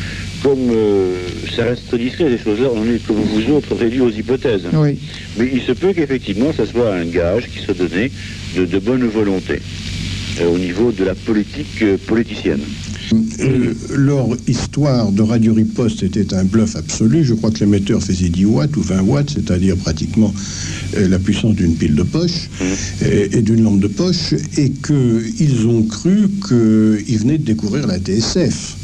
[0.42, 1.16] comme euh,
[1.56, 4.68] ça reste très discret, ces choses-là, on est comme vous autres réduits aux hypothèses.
[4.74, 4.98] Oui.
[5.38, 8.10] Mais il se peut qu'effectivement, ça soit un gage qui soit donné
[8.56, 9.60] de, de bonne volonté
[10.42, 12.62] au niveau de la politique politicienne.
[13.40, 17.24] Euh, leur histoire de Radio Riposte était un bluff absolu.
[17.24, 20.34] Je crois que l'émetteur faisait 10 watts ou 20 watts, c'est-à-dire pratiquement
[20.98, 22.50] euh, la puissance d'une pile de poche
[23.06, 28.00] et, et d'une lampe de poche, et qu'ils ont cru qu'ils venaient de découvrir la
[28.00, 28.78] TSF.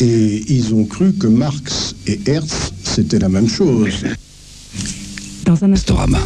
[0.00, 3.92] Et ils ont cru que Marx et Hertz, c'était la même chose.
[5.44, 5.70] Dans un.
[5.70, 6.18] Castorama.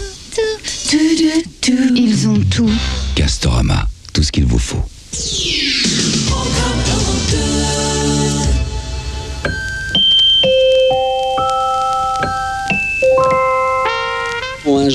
[1.96, 2.70] Ils ont tout.
[3.14, 3.88] Castorama.
[4.12, 4.82] Tout ce qu'il vous faut.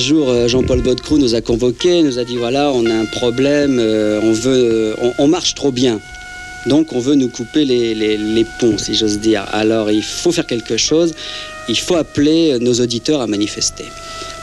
[0.02, 3.78] Jour, euh, Jean-Paul Baudecroux nous a convoqués, nous a dit voilà, on a un problème,
[3.78, 6.00] euh, on veut, on, on marche trop bien.
[6.66, 9.44] Donc on veut nous couper les, ponts, si j'ose dire.
[9.52, 11.12] Alors il faut faire quelque chose,
[11.68, 13.84] il faut appeler nos auditeurs à manifester.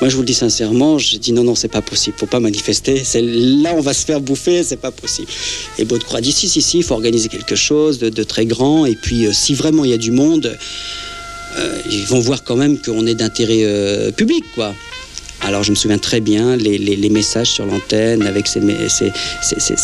[0.02, 2.40] Moi je vous le dis sincèrement, je dis non, non, c'est pas possible, faut pas
[2.40, 5.30] manifester, c'est là on va se faire bouffer, c'est pas possible.
[5.78, 8.86] Et Baudecroux a dit si, si, si, il faut organiser quelque chose de, très grand,
[8.86, 10.58] et puis euh, si vraiment il y a du monde,
[11.58, 14.74] euh, ils vont voir quand même qu'on est d'intérêt euh, public, quoi.
[15.42, 18.62] Alors je me souviens très bien les, messages sur l'antenne avec ces,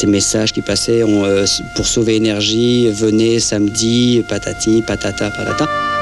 [0.05, 5.94] messages qui passaient euh, pour sauver énergie, venez samedi, patati, patata, patata.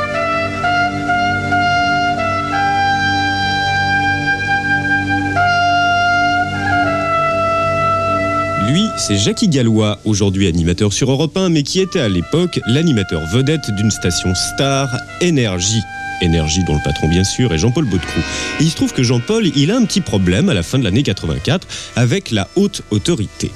[8.97, 13.71] C'est Jackie Gallois, aujourd'hui animateur sur Europe 1, mais qui était à l'époque l'animateur vedette
[13.71, 14.89] d'une station star
[15.21, 15.81] Énergie.
[16.21, 18.21] Énergie dont le patron bien sûr est Jean-Paul Baudecroux.
[18.59, 21.03] Il se trouve que Jean-Paul, il a un petit problème à la fin de l'année
[21.03, 23.51] 84 avec la haute autorité.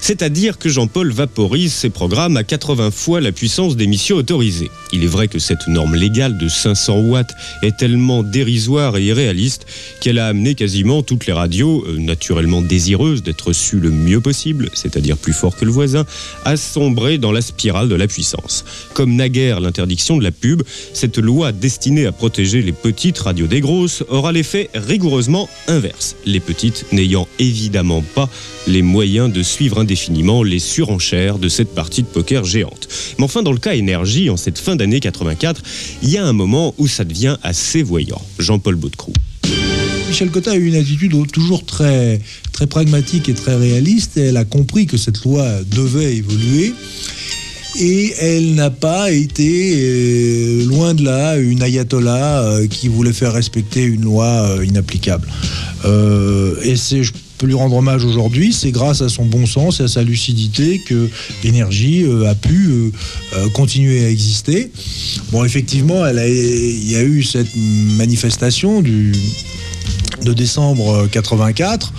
[0.00, 4.70] C'est-à-dire que Jean-Paul vaporise ses programmes à 80 fois la puissance d'émission autorisée.
[4.92, 9.66] Il est vrai que cette norme légale de 500 watts est tellement dérisoire et irréaliste
[10.00, 14.70] qu'elle a amené quasiment toutes les radios, euh, naturellement désireuses d'être reçues le mieux possible,
[14.74, 16.04] c'est-à-dire plus fort que le voisin,
[16.44, 18.64] à sombrer dans la spirale de la puissance.
[18.94, 20.62] Comme naguère l'interdiction de la pub,
[20.94, 26.40] cette loi destinée à protéger les petites radios des grosses aura l'effet rigoureusement inverse, les
[26.40, 28.28] petites n'ayant évidemment pas
[28.66, 32.88] les moyens de suivre indéfiniment les surenchères de cette partie de poker géante.
[33.16, 35.62] Mais enfin, dans le cas énergie, en cette fin d'année 84,
[36.02, 38.20] il y a un moment où ça devient assez voyant.
[38.38, 39.14] Jean-Paul Baudecroux.
[40.06, 42.20] Michel Cotta a eu une attitude toujours très,
[42.52, 44.18] très pragmatique et très réaliste.
[44.18, 46.74] Elle a compris que cette loi devait évoluer.
[47.80, 53.32] Et elle n'a pas été, euh, loin de là, une ayatollah euh, qui voulait faire
[53.32, 55.28] respecter une loi euh, inapplicable.
[56.64, 57.02] Et c'est,
[57.38, 60.80] peut lui rendre hommage aujourd'hui, c'est grâce à son bon sens et à sa lucidité
[60.80, 61.08] que
[61.44, 62.90] l'énergie euh, a pu euh,
[63.36, 64.70] euh, continuer à exister.
[65.30, 69.12] Bon, effectivement, il y a eu cette manifestation du,
[70.24, 71.92] de décembre 84.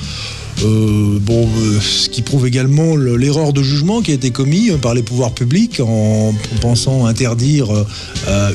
[0.65, 4.69] Euh, bon, euh, ce qui prouve également le- l'erreur de jugement qui a été commis
[4.71, 7.67] euh, par les pouvoirs publics en pensant interdire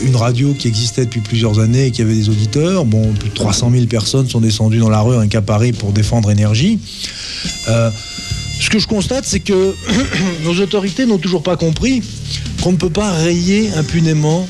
[0.03, 2.85] une radio qui existait depuis plusieurs années et qui avait des auditeurs.
[2.85, 5.93] Bon, plus de 300 000 personnes sont descendues dans la rue rien qu'à Paris pour
[5.93, 6.79] défendre énergie.
[7.67, 9.75] Ce que je constate, c'est que
[10.45, 12.03] nos autorités n'ont toujours pas compris
[12.62, 14.47] qu'on ne peut pas rayer impunément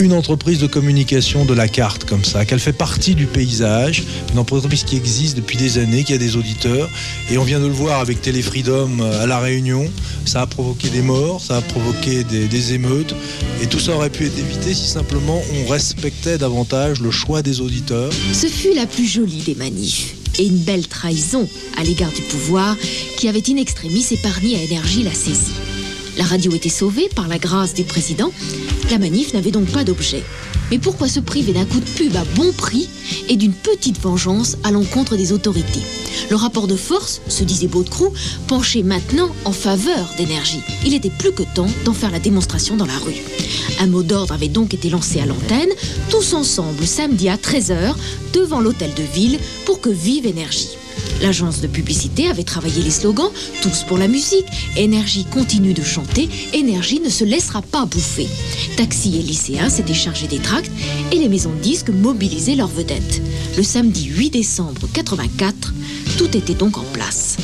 [0.00, 4.38] une entreprise de communication de la carte comme ça, qu'elle fait partie du paysage, une
[4.38, 6.88] entreprise qui existe depuis des années, qui a des auditeurs,
[7.30, 9.90] et on vient de le voir avec Téléfreedom euh, à La Réunion,
[10.24, 13.14] ça a provoqué des morts, ça a provoqué des, émeutes,
[13.62, 17.60] et tout ça aurait pu être évité si simplement on respectait davantage le choix des
[17.60, 18.12] auditeurs.
[18.32, 22.76] Ce fut la plus jolie des manifs et une belle trahison à l'égard du pouvoir
[23.16, 25.77] qui avait in extremis épargné à Énergie la saisie.
[26.18, 28.32] La radio était sauvée par la grâce du président.
[28.90, 30.24] La manif n'avait donc pas d'objet.
[30.72, 32.88] Mais pourquoi se priver d'un coup de pub à bon prix
[33.28, 35.80] et d'une petite vengeance à l'encontre des autorités?
[36.28, 38.12] Le rapport de force, se disait Baudecroux,
[38.48, 40.60] penchait maintenant en faveur d'énergie.
[40.84, 43.22] Il était plus que temps d'en faire la démonstration dans la rue.
[43.78, 45.70] Un mot d'ordre avait donc été lancé à l'antenne,
[46.10, 47.94] tous ensemble samedi à 13h
[48.32, 50.76] devant l'hôtel de ville pour que vive énergie.
[51.20, 53.30] L'agence de publicité avait travaillé les slogans
[53.62, 58.28] Tous pour la musique, Énergie continue de chanter, Énergie ne se laissera pas bouffer.
[58.76, 60.70] Taxi et lycéens s'étaient chargés des tracts
[61.12, 63.22] et les maisons de disques mobilisaient leurs vedettes.
[63.56, 65.74] Le samedi 8 décembre 84,
[66.16, 67.36] tout était donc en place.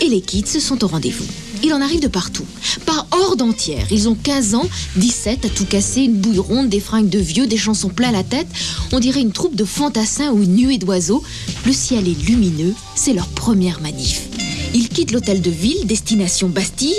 [0.00, 1.26] Et les kids sont au rendez-vous.
[1.62, 2.44] Il en arrive de partout.
[2.86, 3.86] Par horde entière.
[3.90, 7.46] Ils ont 15 ans, 17 à tout casser, une bouille ronde, des fringues de vieux,
[7.46, 8.46] des chansons plein la tête.
[8.92, 11.22] On dirait une troupe de fantassins ou une nuée d'oiseaux.
[11.66, 14.27] Le ciel est lumineux, c'est leur première manif.
[14.74, 16.94] Ils quittent l'hôtel de ville, destination Bastille.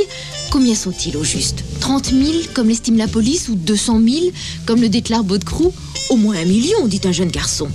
[0.51, 1.63] Combien sont-ils au juste?
[1.79, 2.21] 30 000
[2.53, 4.25] comme l'estime la police ou 200 000
[4.65, 5.73] comme le déclare Baudecroux?
[6.09, 7.67] Au moins un million, dit un jeune garçon.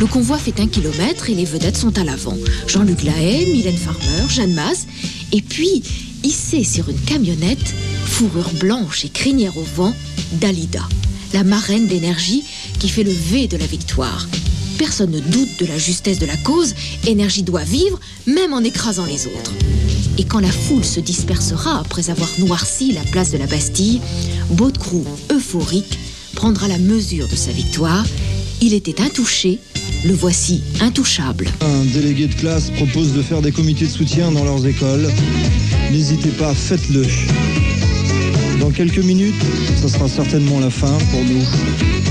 [0.00, 2.36] Le convoi fait un kilomètre et les vedettes sont à l'avant.
[2.66, 4.86] Jean-Luc Lahaye, Mylène Farmer, Jeanne Masse.
[5.32, 5.82] Et puis,
[6.24, 7.74] hissée sur une camionnette,
[8.04, 9.94] fourrure blanche et crinière au vent,
[10.32, 10.82] Dalida,
[11.32, 12.42] la marraine d'énergie
[12.78, 14.26] qui fait le V de la victoire.
[14.78, 16.74] Personne ne doute de la justesse de la cause,
[17.06, 19.52] énergie doit vivre, même en écrasant les autres.
[20.18, 24.00] Et quand la foule se dispersera après avoir noirci la place de la Bastille,
[24.50, 25.98] Baudecroux, euphorique,
[26.34, 28.06] prendra la mesure de sa victoire.
[28.60, 29.58] Il était intouché,
[30.04, 31.48] le voici intouchable.
[31.60, 35.08] Un délégué de classe propose de faire des comités de soutien dans leurs écoles.
[35.90, 37.04] N'hésitez pas, faites-le.
[38.60, 39.42] Dans quelques minutes,
[39.80, 42.07] ça sera certainement la fin pour nous.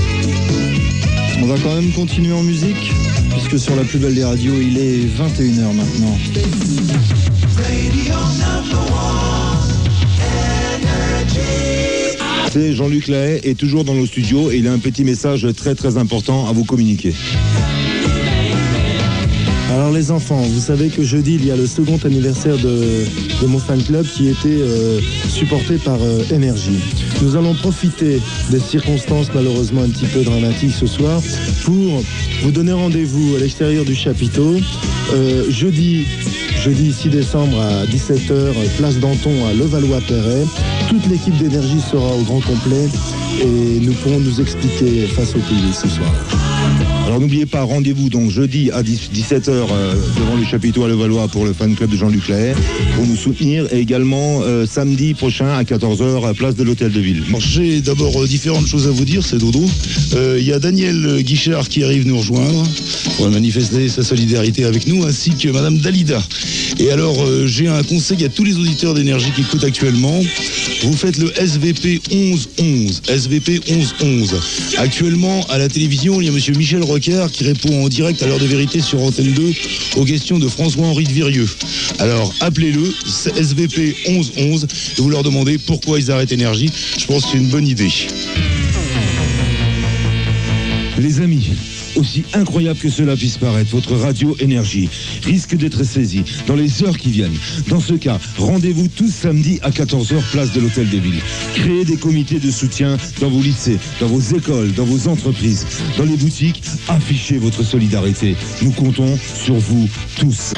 [1.40, 2.92] On va quand même continuer en musique,
[3.30, 6.18] puisque sur la plus belle des radios, il est 21h maintenant.
[12.52, 15.74] C'est Jean-Luc Lahaye est toujours dans nos studios et il a un petit message très
[15.74, 17.14] très important à vous communiquer.
[19.70, 23.04] Alors les enfants, vous savez que jeudi, il y a le second anniversaire de,
[23.42, 24.98] de mon fan club qui était euh,
[25.28, 26.80] supporté par euh, Énergie.
[27.22, 31.20] Nous allons profiter des circonstances malheureusement un petit peu dramatiques ce soir
[31.64, 32.02] pour
[32.42, 34.56] vous donner rendez-vous à l'extérieur du chapiteau
[35.12, 36.06] euh, jeudi,
[36.62, 40.44] jeudi 6 décembre à 17h, place Danton à Levallois-Perret.
[40.88, 42.88] Toute l'équipe d'énergie sera au grand complet
[43.40, 46.12] et nous pourrons nous expliquer face au public ce soir.
[47.20, 51.74] N'oubliez pas, rendez-vous donc jeudi à 17h devant le chapiteau à Levallois pour le fan
[51.74, 52.54] club de Jean-Luc Lahaye
[52.94, 57.00] pour nous soutenir et également euh, samedi prochain à 14h à place de l'hôtel de
[57.00, 57.22] ville.
[57.38, 59.64] J'ai d'abord euh, différentes choses à vous dire, c'est Dodo.
[60.14, 62.64] Euh, Il y a Daniel Guichard qui arrive nous rejoindre
[63.16, 66.22] pour manifester sa solidarité avec nous, ainsi que Madame Dalida.
[66.78, 70.20] Et alors, euh, j'ai un conseil à tous les auditeurs d'énergie qui écoutent actuellement.
[70.82, 73.02] Vous faites le SVP 1111.
[73.08, 74.36] SVP 1111.
[74.76, 76.82] Actuellement, à la télévision, il y a Monsieur Michel
[77.32, 79.52] Qui répond en direct à l'heure de vérité sur Antenne 2
[79.96, 81.48] aux questions de François-Henri de Virieux.
[82.00, 82.92] Alors, appelez-le,
[83.34, 84.66] SVP 1111,
[84.98, 86.70] et vous leur demandez pourquoi ils arrêtent énergie.
[86.98, 87.90] Je pense que c'est une bonne idée.
[90.98, 91.48] Les amis,
[91.96, 94.88] aussi incroyable que cela puisse paraître, votre radio énergie
[95.24, 97.36] risque d'être saisie dans les heures qui viennent.
[97.68, 101.20] Dans ce cas, rendez-vous tous samedi à 14h place de l'Hôtel des Villes.
[101.54, 106.04] Créez des comités de soutien dans vos lycées, dans vos écoles, dans vos entreprises, dans
[106.04, 106.62] les boutiques.
[106.88, 108.36] Affichez votre solidarité.
[108.62, 110.52] Nous comptons sur vous tous.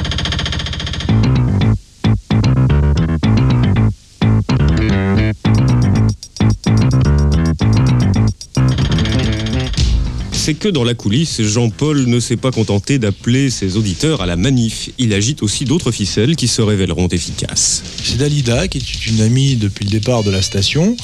[10.51, 14.35] C'est que dans la coulisse, Jean-Paul ne s'est pas contenté d'appeler ses auditeurs à la
[14.35, 14.89] manif.
[14.97, 17.83] Il agite aussi d'autres ficelles qui se révéleront efficaces.
[18.03, 20.97] C'est Dalida, qui est une amie depuis le départ de la station,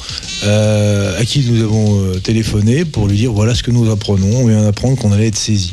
[0.44, 4.36] euh, à qui nous avons euh, téléphoné pour lui dire voilà ce que nous apprenons.
[4.36, 5.72] On vient d'apprendre qu'on allait être saisi.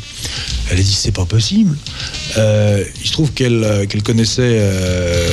[0.71, 1.78] Elle a dit c'est pas possible.
[2.38, 4.57] Euh, il se trouve qu'elle connaissait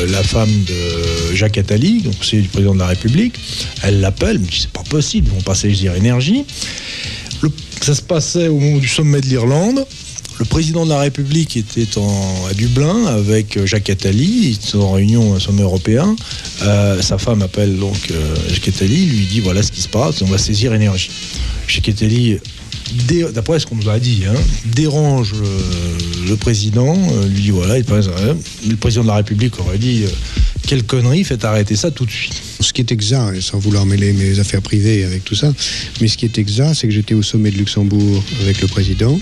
[0.08, 3.38] la femme de Jacques Attali, donc c'est du président de la République.
[3.84, 6.44] Elle l'appelle, dit c'est pas possible, ils vont pas saisir énergie.
[7.82, 9.84] Ça se passait au moment du sommet de l'Irlande.
[10.38, 14.92] Le président de la République était à Dublin avec euh, Jacques Attali, ils sont en
[14.92, 16.14] réunion au sommet européen.
[16.62, 20.22] Euh, sa femme appelle donc euh, Jacques Attali, lui dit voilà ce qui se passe,
[20.22, 21.10] on va saisir énergie.
[21.66, 22.38] Jacques Attali,
[23.34, 27.78] d'après ce qu'on nous a dit, hein, dérange euh, le président, euh, lui dit voilà,
[27.78, 28.34] il euh,
[28.68, 30.08] le président de la République aurait dit euh,
[30.66, 32.40] quelle connerie, faites arrêter ça tout de suite.
[32.60, 35.52] Ce qui est exact, sans vouloir mêler mes affaires privées avec tout ça,
[36.00, 39.20] mais ce qui est exact, c'est que j'étais au sommet de Luxembourg avec le président,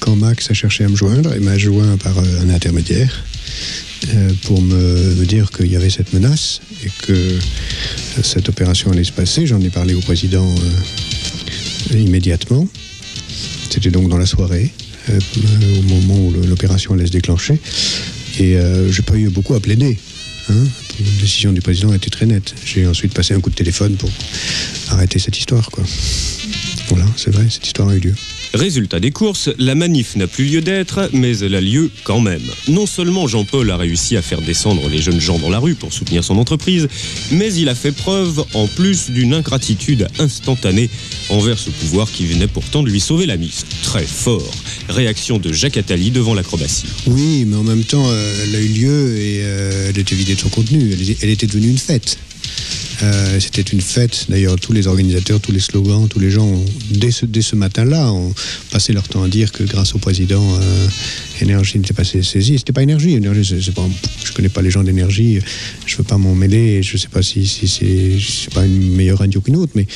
[0.00, 3.24] quand Max a cherché à me joindre, et m'a joint par un intermédiaire,
[4.44, 7.38] pour me, me dire qu'il y avait cette menace, et que
[8.22, 9.46] cette opération allait se passer.
[9.46, 10.52] J'en ai parlé au président
[11.94, 12.68] immédiatement.
[13.70, 14.72] C'était donc dans la soirée,
[15.08, 15.18] euh,
[15.78, 17.58] au moment où l'opération allait se déclencher.
[18.38, 19.98] Et euh, j'ai pas eu beaucoup à plaider.
[20.50, 20.54] hein.
[20.98, 22.54] La décision du président été très nette.
[22.64, 24.10] J'ai ensuite passé un coup de téléphone pour
[24.90, 25.70] arrêter cette histoire.
[26.88, 28.14] Voilà, c'est vrai, cette histoire a eu lieu.
[28.52, 32.42] Résultat des courses, la manif n'a plus lieu d'être, mais elle a lieu quand même.
[32.66, 35.92] Non seulement Jean-Paul a réussi à faire descendre les jeunes gens dans la rue pour
[35.92, 36.88] soutenir son entreprise,
[37.30, 40.90] mais il a fait preuve en plus d'une ingratitude instantanée
[41.28, 43.64] envers ce pouvoir qui venait pourtant de lui sauver la mise.
[43.84, 44.50] Très fort.
[44.88, 46.86] Réaction de Jacques Attali devant l'acrobatie.
[47.06, 50.34] Oui, mais en même temps, euh, elle a eu lieu et euh, elle était vidée
[50.34, 50.90] de son contenu.
[50.92, 52.18] Elle, était- elle était devenue une fête.
[53.02, 54.26] Euh, C'était une fête.
[54.28, 58.34] D'ailleurs, tous les organisateurs, tous les slogans, tous les gens, dès ce, matin-là, ont
[58.70, 60.88] passé leur temps à dire que grâce au président, euh,
[61.40, 62.58] Énergie n'était pas sa- saisie.
[62.58, 63.14] C'était pas Énergie.
[63.14, 63.88] Énergie, c'est pas,
[64.24, 65.38] je connais pas les gens d'énergie.
[65.86, 66.82] Je veux pas m'en mêler.
[66.82, 69.86] Je sais pas si, si c'est pas une meilleure radio qu'une autre, mais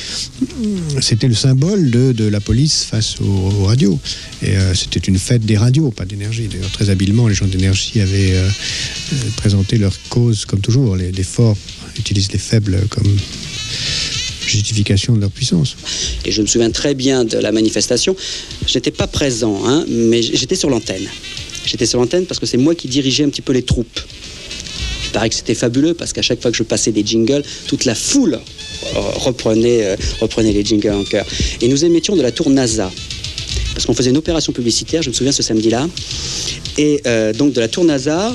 [1.01, 3.99] c'était le symbole de, la police face aux, radios.
[4.41, 6.47] Et euh, c'était une fête des radios, pas d'énergie.
[6.47, 8.49] D'ailleurs, très habilement, les gens d'énergie avaient euh,
[9.37, 10.95] présenté leur cause, comme toujours.
[10.95, 11.57] Les, les forts
[11.97, 13.17] utilisent les faibles comme
[14.47, 15.75] justification de leur puissance.
[16.25, 18.15] Et je me souviens très bien de la manifestation.
[18.67, 21.07] J'étais pas présent, hein, mais j'étais sur l'antenne.
[21.65, 23.99] J'étais sur l'antenne parce que c'est moi qui dirigeais un petit peu les troupes.
[25.05, 27.85] Il paraît que c'était fabuleux parce qu'à chaque fois que je passais des jingles, toute
[27.85, 31.25] la foule euh, reprenait, euh, reprenait les jingles en chœur.
[31.61, 32.91] Et nous émettions de la tour NASA.
[33.73, 35.87] Parce qu'on faisait une opération publicitaire, je me souviens ce samedi-là.
[36.77, 38.33] Et euh, donc de la tour NASA,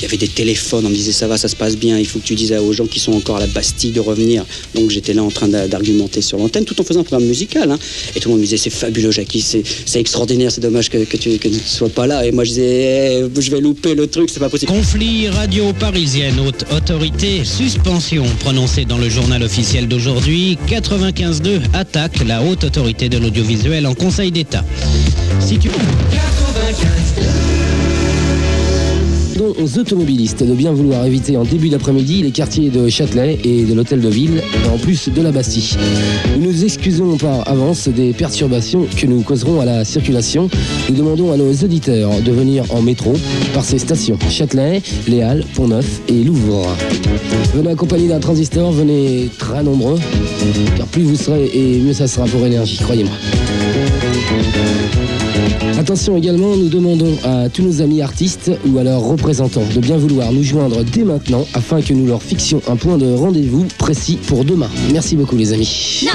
[0.00, 2.06] il y avait des téléphones, on me disait ça va, ça se passe bien, il
[2.06, 4.44] faut que tu dises aux gens qui sont encore à la Bastille de revenir.
[4.74, 7.70] Donc j'étais là en train d'a- d'argumenter sur l'antenne tout en faisant un programme musical.
[7.70, 7.78] hein.
[8.16, 9.62] Et tout le monde me disait c'est fabuleux Jackie, c'est
[10.00, 12.24] extraordinaire, c'est dommage que, que tu que ne sois pas là.
[12.26, 14.72] Et moi je disais Eh, je vais louper le truc, c'est pas possible.
[14.72, 20.56] Conflit radio parisienne, haute autorité, suspension prononcée dans le journal officiel d'aujourd'hui.
[20.68, 24.64] 95.2 attaque la haute autorité de l'audiovisuel en Conseil d'État.
[25.40, 25.68] Si tu...
[29.58, 33.74] aux automobilistes de bien vouloir éviter en début d'après-midi les quartiers de Châtelet et de
[33.74, 34.42] l'hôtel de ville,
[34.72, 35.76] en plus de la Bastille.
[36.38, 40.48] Nous nous excusons par avance des perturbations que nous causerons à la circulation.
[40.88, 43.14] Nous demandons à nos auditeurs de venir en métro
[43.54, 46.66] par ces stations Châtelet, Les Halles, Pont-Neuf et Louvre.
[47.54, 49.98] Venez accompagné d'un transistor, venez très nombreux,
[50.76, 53.14] car plus vous serez et mieux ça sera pour énergie, croyez-moi.
[55.78, 59.96] Attention également, nous demandons à tous nos amis artistes ou à leurs représentants de bien
[59.96, 64.18] vouloir nous joindre dès maintenant afin que nous leur fixions un point de rendez-vous précis
[64.26, 64.68] pour demain.
[64.92, 66.06] Merci beaucoup les amis.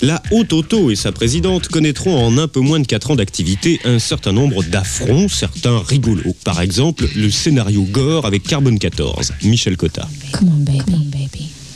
[0.00, 3.80] La Haute Auto et sa présidente connaîtront en un peu moins de 4 ans d'activité
[3.84, 6.36] un certain nombre d'affronts, certains rigolos.
[6.44, 10.08] Par exemple, le scénario Gore avec Carbone 14, Michel Cotta.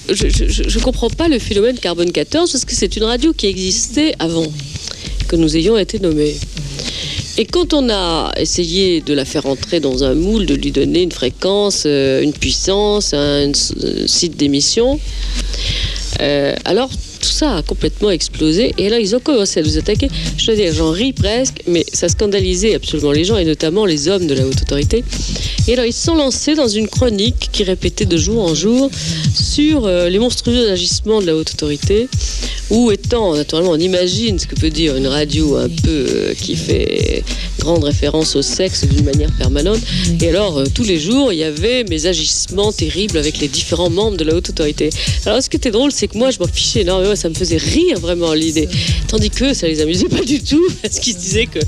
[0.08, 3.32] je, je, je- je comprends pas le phénomène Carbone 14 parce que c'est une radio
[3.32, 4.46] qui existait avant
[5.26, 6.36] que nous ayons été nommés.
[7.38, 11.02] Et quand on a essayé de la faire entrer dans un moule, de lui donner
[11.02, 13.50] une fréquence, euh, une puissance, un,
[13.82, 15.00] euh, site d'émission,
[16.20, 16.90] euh, alors
[17.22, 18.74] tout ça a complètement explosé.
[18.78, 20.08] Et là, ils ont commencé à nous attaquer.
[20.36, 24.08] Je dois dire, j'en ris presque, mais ça scandalisait absolument les gens, et notamment les
[24.08, 25.04] hommes de la haute autorité.
[25.68, 28.90] Et alors, ils se sont lancés dans une chronique qui répétait de jour en jour
[29.34, 32.08] sur euh, les monstrueux agissements de la haute autorité,
[32.70, 36.56] Ou étant, naturellement, on imagine ce que peut dire une radio un peu euh, qui
[36.56, 37.22] fait
[37.58, 39.78] grande référence au sexe d'une manière permanente.
[40.20, 43.90] Et alors, euh, tous les jours, il y avait mes agissements terribles avec les différents
[43.90, 44.90] membres de la haute autorité.
[45.26, 47.56] Alors, ce qui était drôle, c'est que moi, je m'en fichais énormément, ça me faisait
[47.56, 48.68] rire vraiment l'idée.
[49.08, 51.60] Tandis que ça les amusait pas du tout, parce qu'ils se disaient que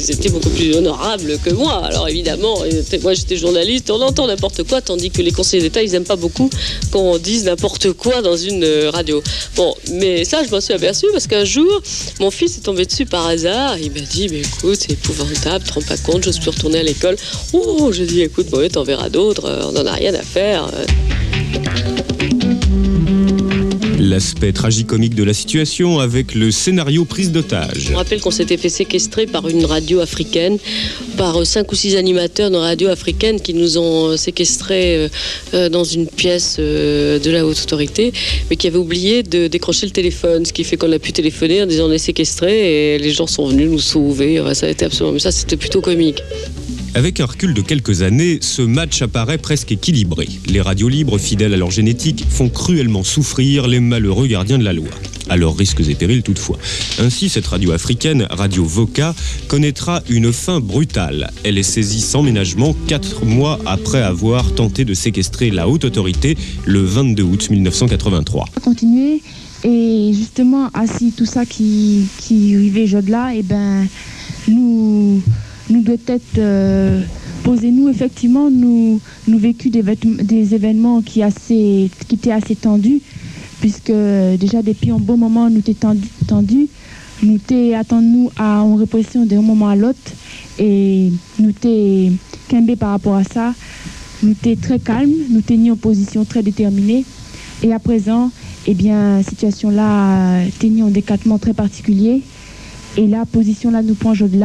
[0.00, 1.84] c'était beaucoup plus honorable que moi.
[1.84, 5.82] Alors, évidemment, euh, moi, j'étais journaliste, on entend n'importe quoi, tandis que les conseillers d'État,
[5.82, 6.50] ils aiment pas beaucoup
[6.90, 9.22] qu'on dise n'importe quoi dans une euh, radio.
[9.56, 11.82] Bon, mais ça, je m'en suis aperçu parce qu'un jour,
[12.20, 13.78] mon fils est tombé dessus par hasard.
[13.78, 16.82] Il m'a dit, mais écoute, c'est épouvantable, te rends pas compte, j'ose plus retourner à
[16.82, 17.16] l'école.
[17.52, 20.70] Oh, je dis, écoute, bon, t'en verras d'autres, euh, on n'en a rien à faire.
[24.12, 27.78] L'aspect tragicomique de la situation avec le scénario prise d'otage.
[27.88, 30.58] Je rappelle qu'on s'était fait séquestrer par une radio africaine,
[31.16, 35.08] par euh, cinq ou six animateurs de radio africaine qui nous ont euh, séquestrés
[35.54, 38.12] euh, dans une pièce de la haute autorité,
[38.50, 41.62] mais qui avaient oublié de décrocher le téléphone, ce qui fait qu'on a pu téléphoner
[41.62, 44.42] en disant on est séquestrés et les gens sont venus nous sauver.
[44.52, 46.22] Ça a été absolument, mais ça c'était plutôt comique.
[46.94, 50.28] Avec un recul de quelques années, ce match apparaît presque équilibré.
[50.46, 54.74] Les radios libres, fidèles à leur génétique, font cruellement souffrir les malheureux gardiens de la
[54.74, 54.90] loi.
[55.30, 56.58] À leurs risques et périls toutefois.
[56.98, 59.14] Ainsi, cette radio africaine, Radio Voca,
[59.48, 61.30] connaîtra une fin brutale.
[61.44, 66.36] Elle est saisie sans ménagement quatre mois après avoir tenté de séquestrer la haute autorité
[66.66, 68.50] le 22 août 1983.
[68.62, 69.22] continuer.
[69.64, 73.86] Et justement, assis tout ça qui, qui jeudi là, et ben,
[74.48, 75.22] nous,
[75.70, 77.02] nous doit être euh,
[77.44, 83.00] poser nous effectivement nous, nous vécu des, événements qui, assez, qui étaient assez tendus,
[83.60, 85.96] puisque euh, déjà depuis un bon moment nous étions
[86.26, 86.68] tendus,
[87.22, 89.98] nous t'es attendu nous à en répression d'un moment à l'autre,
[90.58, 92.12] et nous t'es
[92.48, 93.54] quimbé par rapport à ça,
[94.22, 97.04] nous t'es très calme, nous tenions en position très déterminée.
[97.64, 98.30] Et à présent,
[98.66, 102.22] eh bien, situation là, euh, tenions un décattement très particulier.
[102.96, 104.36] Et la position là, nous prend de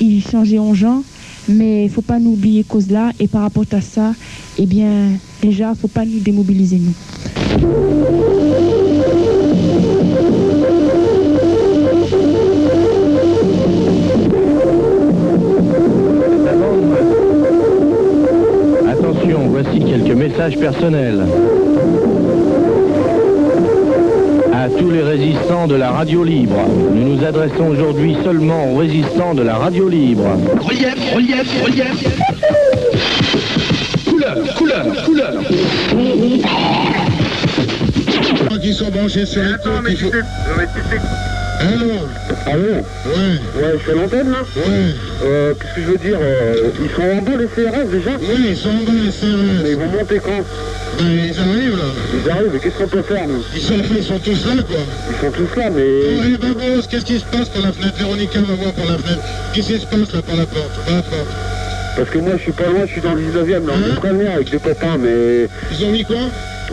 [0.00, 1.02] il changeait en gens,
[1.48, 3.10] mais il faut pas nous oublier cause là.
[3.20, 4.14] Et par rapport à ça,
[4.58, 6.94] eh bien, déjà, faut pas nous démobiliser nous.
[18.88, 21.26] Attention, voici quelques messages personnels.
[25.62, 26.56] Résistants de la radio libre,
[26.92, 30.24] nous nous adressons aujourd'hui seulement aux résistants de la radio libre.
[30.60, 32.04] Relief, relief, relief.
[34.08, 35.32] Couleur, couleur, couleur.
[38.60, 40.10] Qui sont branchés sur les tours, qu'il faut...
[41.60, 41.92] Allô
[42.46, 43.62] Allô Ouais.
[43.62, 44.94] Ouais, c'est l'antenne là Ouais.
[45.24, 48.46] Euh, qu'est-ce que je veux dire euh, Ils sont en bas les CRS déjà Oui,
[48.50, 49.62] ils sont en bas les CRS.
[49.62, 50.42] Mais ils vont monter quand?
[50.98, 51.84] Ben, ils arrivent là.
[52.24, 54.76] Ils arrivent, mais qu'est-ce qu'on peut faire nous Ils sont, ils sont tous là quoi.
[55.10, 56.28] Ils sont tous là, Oh, mais...
[56.28, 59.22] les babos, qu'est-ce qui se passe par la fenêtre Véronica va voir par la fenêtre.
[59.54, 61.28] Qu'est-ce qui se passe là par la porte Par la porte.
[61.96, 63.72] Parce que moi je suis pas loin, je suis dans le 19ème là.
[63.76, 65.48] On est à venir avec des copains, mais...
[65.72, 66.16] Ils ont mis quoi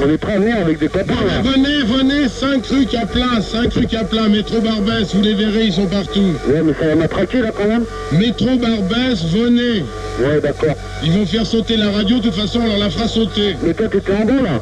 [0.01, 1.41] On est prêt à venir avec des copains là.
[1.43, 5.65] Venez, venez, 5 trucs à plat, 5 trucs à plat, métro Barbès, vous les verrez,
[5.65, 6.33] ils sont partout.
[6.47, 7.83] Ouais, mais ça va m'attraquer là quand même
[8.13, 9.83] Métro Barbès, venez.
[10.19, 10.75] Ouais, d'accord.
[11.03, 13.57] Ils vont faire sauter la radio, de toute façon, on leur la fera sauter.
[13.61, 14.61] Mais toi t'étais en bas là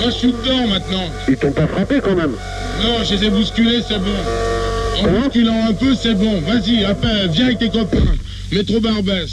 [0.00, 1.04] Moi, je suis dedans maintenant.
[1.28, 2.32] Ils t'ont pas frappé quand même
[2.82, 4.51] Non, je les ai bousculés, c'est bon.
[5.00, 6.40] En bousculant un peu, c'est bon.
[6.40, 6.84] Vas-y,
[7.32, 8.16] viens avec tes copains.
[8.52, 9.30] Métro Barbès.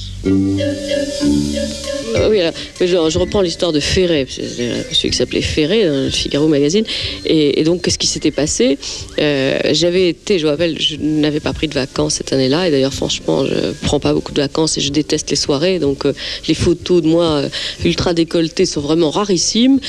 [2.16, 6.10] Ah oui, alors, je, reprends l'histoire de Ferré, un monsieur qui s'appelait Ferré dans le
[6.10, 6.86] Figaro Magazine.
[7.26, 8.78] Et, donc, qu'est-ce qui s'était passé?
[9.20, 12.70] Euh, J'avais été, je me rappelle, je n'avais pas pris de vacances cette année-là.
[12.70, 15.80] Et d'ailleurs, franchement, je prends pas beaucoup de vacances et je déteste les soirées.
[15.80, 16.14] Donc, euh,
[16.47, 17.49] les photos de moi euh,
[17.84, 19.80] ultra décolletées sont vraiment rarissimes.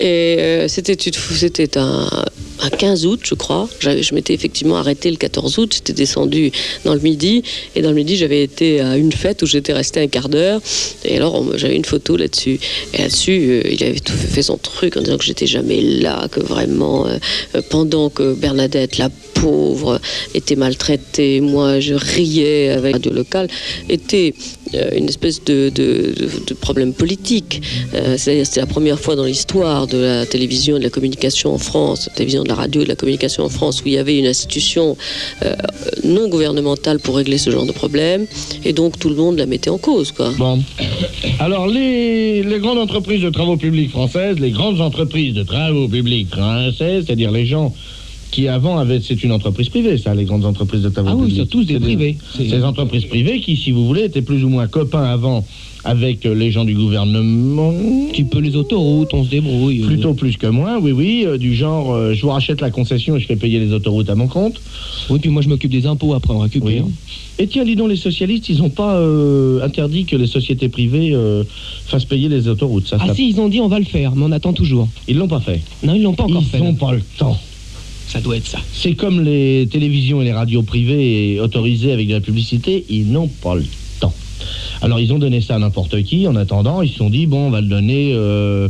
[0.00, 2.08] Et euh, c'était un,
[2.62, 3.68] un 15 août, je crois.
[3.80, 5.72] Je m'étais effectivement arrêté le 14 août.
[5.74, 6.52] J'étais descendu
[6.84, 7.42] dans le midi.
[7.74, 10.60] Et dans le midi, j'avais été à une fête où j'étais resté un quart d'heure.
[11.04, 12.58] Et alors, j'avais une photo là-dessus.
[12.94, 16.28] Et là-dessus, euh, il avait tout fait son truc en disant que j'étais jamais là,
[16.30, 17.18] que vraiment, euh,
[17.54, 20.00] euh, pendant que Bernadette, la pauvre,
[20.34, 23.48] était maltraitée, moi, je riais avec la radio locale,
[23.88, 24.34] était
[24.96, 27.62] une espèce de, de- de- de problème politique.
[27.94, 31.58] Euh, c'était la première fois dans l'histoire de la télévision et de la communication en
[31.58, 34.18] France, télévision, de la radio et de la communication en France, où il y avait
[34.18, 34.96] une institution
[35.44, 35.54] euh,
[36.04, 38.26] non gouvernementale pour régler ce genre de problème.
[38.64, 40.32] Et donc, tout le monde la mettait en cause, quoi.
[40.38, 40.62] Bon.
[41.38, 46.28] Alors, les, les grandes entreprises de travaux publics françaises, les grandes entreprises de travaux publics
[46.30, 47.74] françaises, c'est-à-dire les gens
[48.30, 51.34] qui avant avaient, c'est une entreprise privée, ça, les grandes entreprises de travaux Ah oui,
[51.36, 52.16] c'est tous des privés.
[52.36, 55.44] Ces entreprises privées qui, si vous voulez, étaient plus ou moins copains avant
[55.82, 57.72] avec euh, les gens du gouvernement.
[58.12, 59.78] Tu peux les autoroutes, on se débrouille.
[59.80, 61.24] Plutôt plus que moins, oui, oui.
[61.26, 64.10] euh, du genre, euh, je vous rachète la concession et je fais payer les autoroutes
[64.10, 64.60] à mon compte.
[65.08, 66.84] Oui, puis moi je m'occupe des impôts après, on récupère.
[66.84, 66.92] Oui.
[67.38, 71.16] Et tiens, dis donc, les socialistes, ils n'ont pas euh, interdit que les sociétés privées
[71.86, 72.86] fassent payer les autoroutes.
[72.86, 74.86] Ça, Ah ça- si, ils ont dit on va le faire, mais on attend toujours.
[75.08, 75.62] Ils l'ont pas fait.
[75.82, 76.58] Non, ils l'ont pas encore Ils fait.
[76.60, 77.38] n'ont pas le temps.
[78.12, 78.58] Ça doit être ça.
[78.72, 83.28] C'est comme les télévisions et les radios privées autorisées avec de la publicité, ils n'ont
[83.28, 83.64] pas le
[84.00, 84.12] temps.
[84.82, 86.26] Alors ils ont donné ça à n'importe qui.
[86.26, 88.10] En attendant, ils se sont dit bon, on va le donner.
[88.14, 88.68] euh,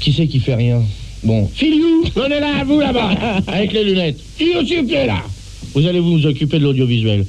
[0.00, 0.82] Qui c'est qui fait rien?
[1.22, 3.10] Bon, Filiou, donnez-la à vous là-bas,
[3.48, 4.18] avec les lunettes.
[4.36, 5.18] Qui s'il vous plaît là
[5.74, 7.24] Vous allez vous occuper de l'audiovisuel.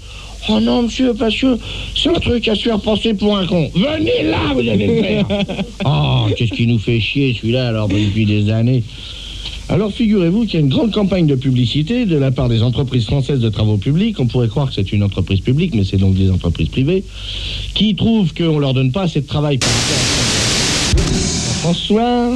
[0.48, 1.58] Oh non, monsieur, parce que
[1.96, 3.70] c'est un truc à se faire passer pour un con.
[3.76, 5.26] Venez là, vous allez le faire.
[5.86, 8.84] Oh, qu'est-ce qui nous fait chier celui-là alors depuis des années
[9.70, 13.06] alors figurez-vous qu'il y a une grande campagne de publicité de la part des entreprises
[13.06, 14.20] françaises de travaux publics.
[14.20, 17.04] On pourrait croire que c'est une entreprise publique, mais c'est donc des entreprises privées,
[17.76, 19.60] qui trouvent qu'on leur donne pas assez de travail
[21.62, 22.32] François,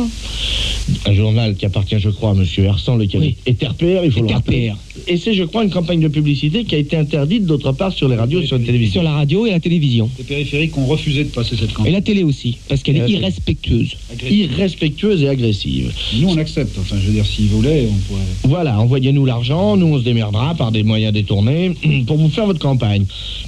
[1.08, 2.46] un journal qui appartient, je crois, à M.
[2.58, 4.74] Hersan, lequel est RPR, il faut le rappeler.
[5.08, 8.08] Et c'est, je crois, une campagne de publicité qui a été interdite d'autre part sur
[8.08, 8.94] les radios et sur la télévision.
[8.94, 10.10] Sur la radio et la télévision.
[10.18, 11.92] Les périphériques ont refusé de passer cette Et campagne.
[11.94, 13.96] la télé aussi, parce qu'elle Et est irrespectueuse.
[14.30, 15.92] Irrespectueuse et agressive.
[16.20, 16.78] Nous, on accepte.
[16.80, 18.22] Enfin, je veux dire, s'ils voulaient, on pourrait.
[18.44, 21.72] Voilà, envoyez-nous l'argent, nous on se démerdera par des moyens détournés
[22.08, 23.06] pour vous faire votre campagne.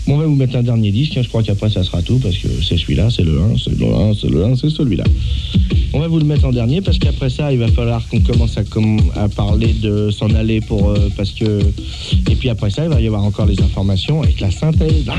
[0.07, 2.19] Bon, on va vous mettre un dernier disque, hein, je crois qu'après ça sera tout,
[2.19, 5.03] parce que c'est celui-là, c'est le 1, c'est le 1, c'est le 1, c'est celui-là.
[5.93, 8.57] On va vous le mettre en dernier, parce qu'après ça, il va falloir qu'on commence
[8.57, 10.89] à, com- à parler de s'en aller pour...
[10.89, 11.44] euh, parce que...
[11.45, 15.09] Et puis après ça, il va y avoir encore les informations avec la synthèse.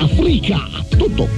[0.00, 0.60] Africa,
[0.98, 1.28] tutto.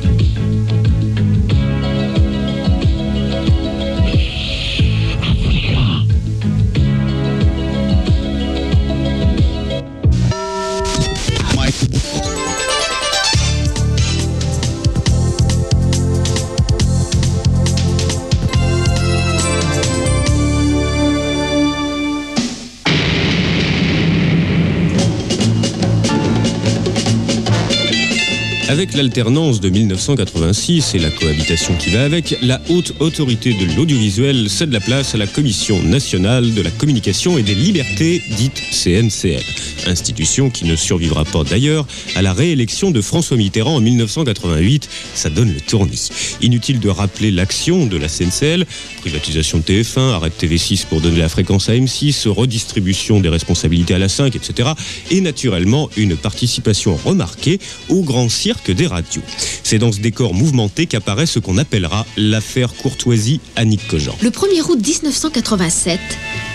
[28.67, 34.49] Avec l'alternance de 1986 et la cohabitation qui va avec, la haute autorité de l'audiovisuel
[34.49, 39.43] cède la place à la Commission nationale de la communication et des libertés, dite CNCL.
[39.87, 41.87] Institution qui ne survivra pas d'ailleurs
[42.17, 44.89] à la réélection de François Mitterrand en 1988.
[45.15, 46.09] Ça donne le tournis.
[46.41, 48.65] Inutile de rappeler l'action de la CNCL,
[49.03, 53.95] privatisation de TF1, arrêt de TV6 pour donner la fréquence à M6, redistribution des responsabilités
[53.95, 54.71] à la 5, etc.
[55.11, 57.59] Et naturellement une participation remarquée
[57.91, 59.23] au grand cirque des radios.
[59.63, 64.17] C'est dans ce décor mouvementé qu'apparaît ce qu'on appellera l'affaire Courtoisie Annick Cogent.
[64.23, 66.01] Le 1er août 1987,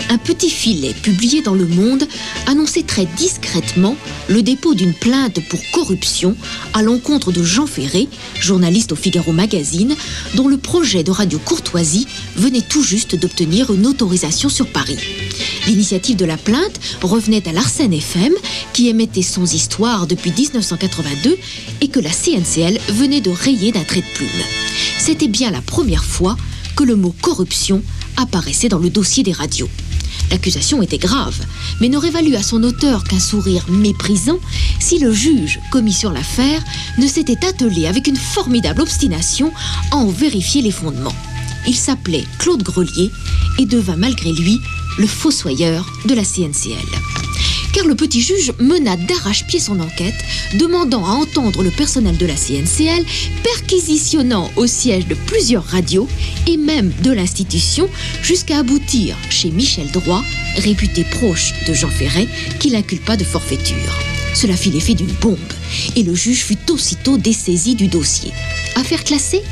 [0.09, 2.07] un petit filet publié dans Le Monde
[2.47, 3.95] annonçait très discrètement
[4.27, 6.35] le dépôt d'une plainte pour corruption
[6.73, 8.07] à l'encontre de Jean Ferré,
[8.39, 9.95] journaliste au Figaro Magazine,
[10.35, 14.97] dont le projet de radio Courtoisie venait tout juste d'obtenir une autorisation sur Paris.
[15.67, 18.33] L'initiative de la plainte revenait à l'Arsène FM,
[18.73, 21.37] qui émettait sans histoire depuis 1982
[21.81, 24.29] et que la CNCL venait de rayer d'un trait de plume.
[24.97, 26.37] C'était bien la première fois
[26.75, 27.81] que le mot corruption
[28.17, 29.69] apparaissait dans le dossier des radios.
[30.31, 31.39] L'accusation était grave,
[31.81, 34.39] mais n'aurait valu à son auteur qu'un sourire méprisant
[34.79, 36.63] si le juge commis sur l'affaire
[36.97, 39.51] ne s'était attelé avec une formidable obstination
[39.91, 41.15] à en vérifier les fondements.
[41.67, 43.11] Il s'appelait Claude Grelier
[43.57, 44.59] et devint malgré lui
[44.97, 47.18] le fossoyeur de la CNCL.
[47.73, 50.15] Car le petit juge mena d'arrache-pied son enquête,
[50.55, 53.05] demandant à entendre le personnel de la CNCL,
[53.43, 56.07] perquisitionnant au siège de plusieurs radios
[56.47, 57.89] et même de l'institution,
[58.21, 60.23] jusqu'à aboutir chez Michel Droit,
[60.57, 62.27] réputé proche de Jean Ferret,
[62.59, 63.93] qui l'inculpa de forfaiture.
[64.33, 65.37] Cela fit l'effet d'une bombe,
[65.95, 68.31] et le juge fut aussitôt dessaisi du dossier.
[68.79, 69.43] Affaire classée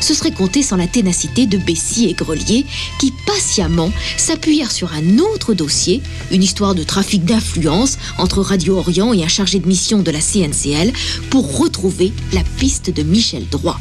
[0.00, 2.66] Ce serait compté sans la ténacité de Bessy et Grelier,
[3.00, 9.14] qui patiemment s'appuyèrent sur un autre dossier, une histoire de trafic d'influence entre Radio Orient
[9.14, 10.92] et un chargé de mission de la CNCL,
[11.30, 13.80] pour retrouver la piste de Michel Droit.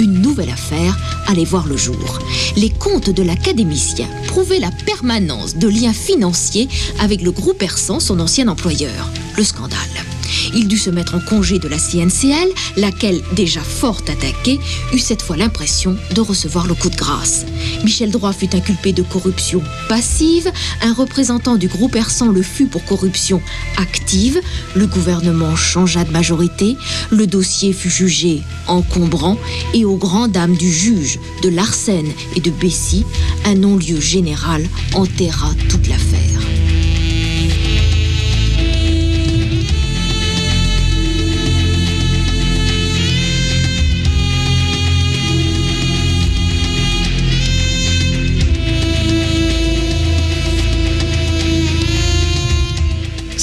[0.00, 0.98] Une nouvelle affaire
[1.28, 2.18] allait voir le jour.
[2.56, 8.18] Les comptes de l'académicien prouvaient la permanence de liens financiers avec le groupe Persan, son
[8.18, 9.10] ancien employeur.
[9.36, 9.78] Le scandale.
[10.54, 14.58] Il dut se mettre en congé de la CNCL, laquelle, déjà fort attaquée,
[14.92, 17.46] eut cette fois l'impression de recevoir le coup de grâce.
[17.84, 20.50] Michel Droit fut inculpé de corruption passive,
[20.82, 23.40] un représentant du groupe Ersan le fut pour corruption
[23.76, 24.40] active,
[24.74, 26.76] le gouvernement changea de majorité,
[27.10, 29.36] le dossier fut jugé encombrant
[29.74, 32.06] et aux grandes dames du juge, de Larsen
[32.36, 33.04] et de Bessy,
[33.44, 36.09] un non-lieu général enterra toute l'affaire.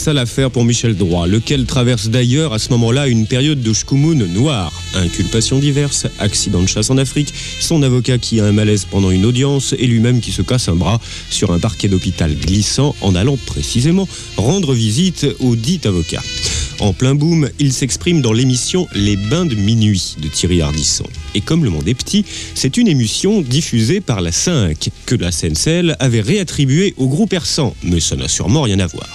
[0.08, 4.26] Sale affaire pour Michel Droit, lequel traverse d'ailleurs à ce moment-là une période de schkoumoun
[4.26, 4.72] noire.
[4.95, 9.26] Inculpations diverses, accident de chasse en Afrique, son avocat qui a un malaise pendant une
[9.26, 13.36] audience et lui-même qui se casse un bras sur un parquet d'hôpital glissant en allant
[13.36, 16.24] précisément rendre visite au dit avocat.
[16.80, 21.05] En plein boom, il s'exprime dans l'émission Les Bains de minuit de Thierry Ardisson.
[21.34, 22.23] Et comme le monde est petit,
[22.53, 27.75] c'est une émission diffusée par la 5 que la CNCL avait réattribuée au groupe Ersan,
[27.84, 29.09] mais ça n'a sûrement rien à voir.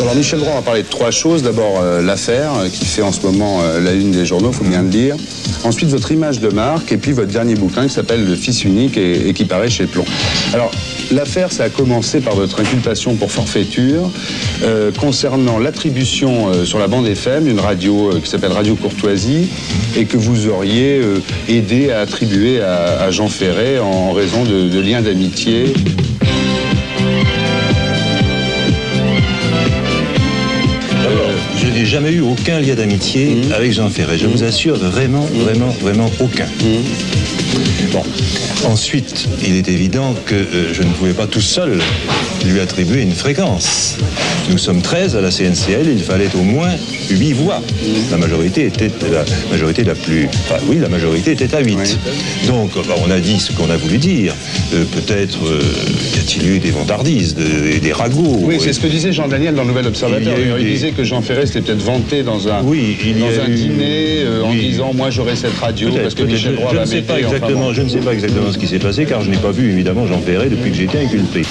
[0.00, 1.42] Alors Michel Droit, on va parler de trois choses.
[1.42, 4.64] D'abord euh, l'affaire euh, qui fait en ce moment euh, la une des journaux, faut
[4.64, 5.16] bien le dire.
[5.62, 8.96] Ensuite votre image de marque et puis votre dernier bouquin qui s'appelle Le Fils unique
[8.96, 10.04] et, qui paraît chez Plomb.
[10.52, 10.70] Alors
[11.10, 14.10] l'affaire, ça a commencé par votre inculpation pour forfaiture
[15.00, 19.48] concernant l'attribution sur la bande FM d'une radio qui s'appelle Radio Courtoisie
[19.96, 21.00] et que vous auriez
[21.48, 25.72] aidé à attribuer à, Jean Ferret en raison de liens d'amitié.
[31.94, 34.18] Jamais eu aucun lien d'amitié avec Jean Ferret.
[34.18, 36.48] Je vous assure, vraiment, vraiment, vraiment aucun.
[37.92, 38.02] Bon.
[38.68, 41.78] Ensuite, il est évident que euh, je ne pouvais pas tout seul
[42.46, 43.96] lui attribuer une fréquence.
[44.50, 46.70] Nous sommes 13 à la CNCL, il fallait au moins
[47.10, 47.62] 8 voix.
[48.10, 50.26] La majorité était la majorité la plus.
[50.26, 51.98] Enfin, oui, la majorité était à 8.
[52.46, 54.34] Donc, bah, on a dit ce qu'on a voulu dire.
[54.74, 55.60] Euh, Peut-être euh,
[56.16, 58.38] y a-t-il eu des vantardises, de- des ragots.
[58.42, 60.34] Oui, c'est ce que disait Jean Daniel dans le Nouvel Observateur.
[60.58, 63.44] Il des- disait que Jean Ferret s'était peut-être vanté dans un, Oui, il dans a
[63.44, 66.22] un eu- dîner en disant Moi j'aurai cette radio parce que.
[66.22, 67.24] Michel je va m'aider.
[67.72, 70.06] Je ne sais pas exactement ce qui s'est passé car je n'ai pas vu évidemment
[70.06, 71.42] Jean Ferret depuis que été inculpé.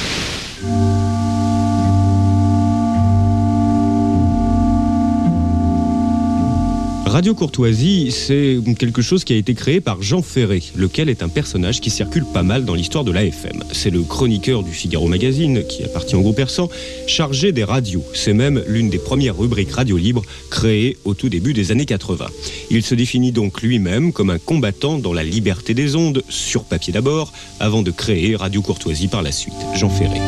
[7.14, 11.30] Radio Courtoisie, c'est quelque chose qui a été créé par Jean Ferré, lequel est un
[11.30, 13.64] personnage qui circule pas mal dans l'histoire de l'AFM.
[13.72, 16.70] C'est le chroniqueur du Figaro Magazine, qui appartient au groupe Persan,
[17.06, 18.04] chargé des radios.
[18.16, 22.26] C'est même l'une des premières rubriques radio libre créées au tout début des années 80.
[22.72, 26.94] Il se définit donc lui-même comme un combattant dans la liberté des ondes, sur papier
[26.94, 29.54] d'abord, avant de créer Radio Courtoisie par la suite.
[29.76, 30.20] Jean Ferré.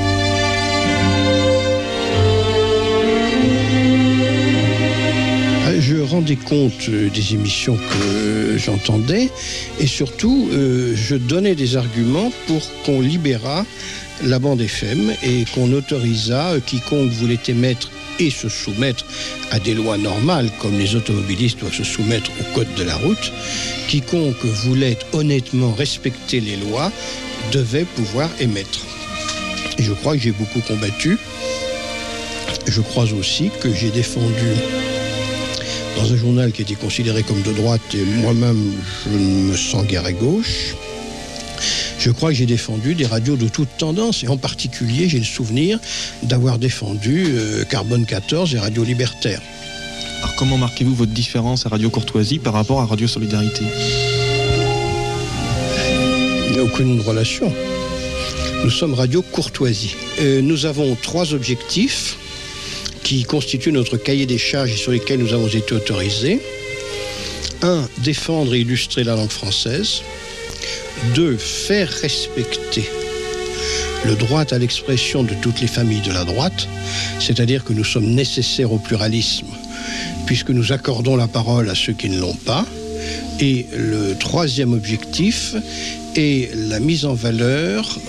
[6.15, 9.29] Rendais compte euh, des émissions que j'entendais
[9.81, 13.65] et surtout euh, je donnais des arguments pour qu'on libérât
[14.23, 19.05] la bande FM et qu'on autorisa euh, quiconque voulait émettre et se soumettre
[19.51, 23.33] à des lois normales comme les automobilistes doivent se soumettre au code de la route,
[23.89, 26.93] quiconque voulait honnêtement respecter les lois
[27.51, 28.79] devait pouvoir émettre.
[29.77, 31.17] Et je crois que j'ai beaucoup combattu.
[32.67, 34.94] Je crois aussi que j'ai défendu
[35.95, 38.73] dans un journal qui était considéré comme de droite et moi-même
[39.05, 40.75] je ne me sens guère à gauche.
[41.99, 45.25] Je crois que j'ai défendu des radios de toute tendance et en particulier j'ai le
[45.25, 45.79] souvenir
[46.23, 49.41] d'avoir défendu euh, Carbone 14 et Radio Libertaire.
[50.21, 53.63] Alors comment marquez-vous votre différence à Radio Courtoisie par rapport à Radio Solidarité?
[56.47, 57.51] Il n'y a aucune relation.
[58.63, 59.95] Nous sommes Radio Courtoisie.
[60.19, 62.17] Euh, nous avons trois objectifs
[63.05, 66.39] qui constituent notre cahier des charges et sur lesquels nous avons été autorisés.
[67.61, 70.01] Un, défendre et illustrer la langue française.
[71.13, 72.89] Deux, faire respecter
[74.05, 76.67] le droit à l'expression de toutes les familles de la droite,
[77.19, 79.47] c'est-à-dire que nous sommes nécessaires au pluralisme,
[80.25, 82.65] puisque nous accordons la parole à ceux qui ne l'ont pas.
[83.39, 85.53] Et le troisième objectif
[86.15, 87.99] est la mise en valeur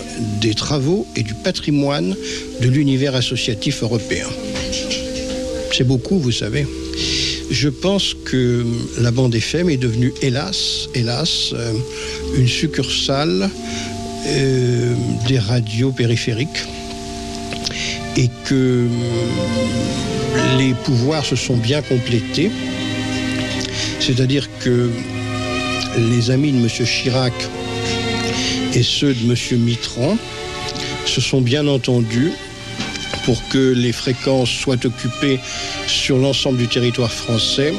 [0.40, 2.16] des travaux et du patrimoine
[2.62, 4.26] de l'univers associatif européen.
[5.72, 6.66] C'est beaucoup, vous savez.
[7.50, 8.64] Je pense que
[8.98, 11.72] la bande FM est devenue, hélas, hélas, euh,
[12.36, 13.50] une succursale
[14.26, 14.94] euh,
[15.28, 16.64] des radios périphériques
[18.16, 22.50] et que euh, les pouvoirs se sont bien complétés.
[24.00, 24.90] C'est-à-dire que
[25.98, 26.68] les amis de M.
[26.68, 27.34] Chirac
[28.74, 29.60] et ceux de M.
[29.60, 30.16] Mitterrand
[31.04, 32.32] se sont bien entendus
[33.26, 35.40] pour que les fréquences soient occupées
[35.88, 37.74] sur l'ensemble du territoire français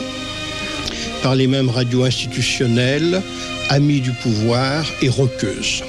[1.24, 3.22] par les mêmes radios institutionnelles,
[3.70, 5.84] amis du pouvoir et roqueuses.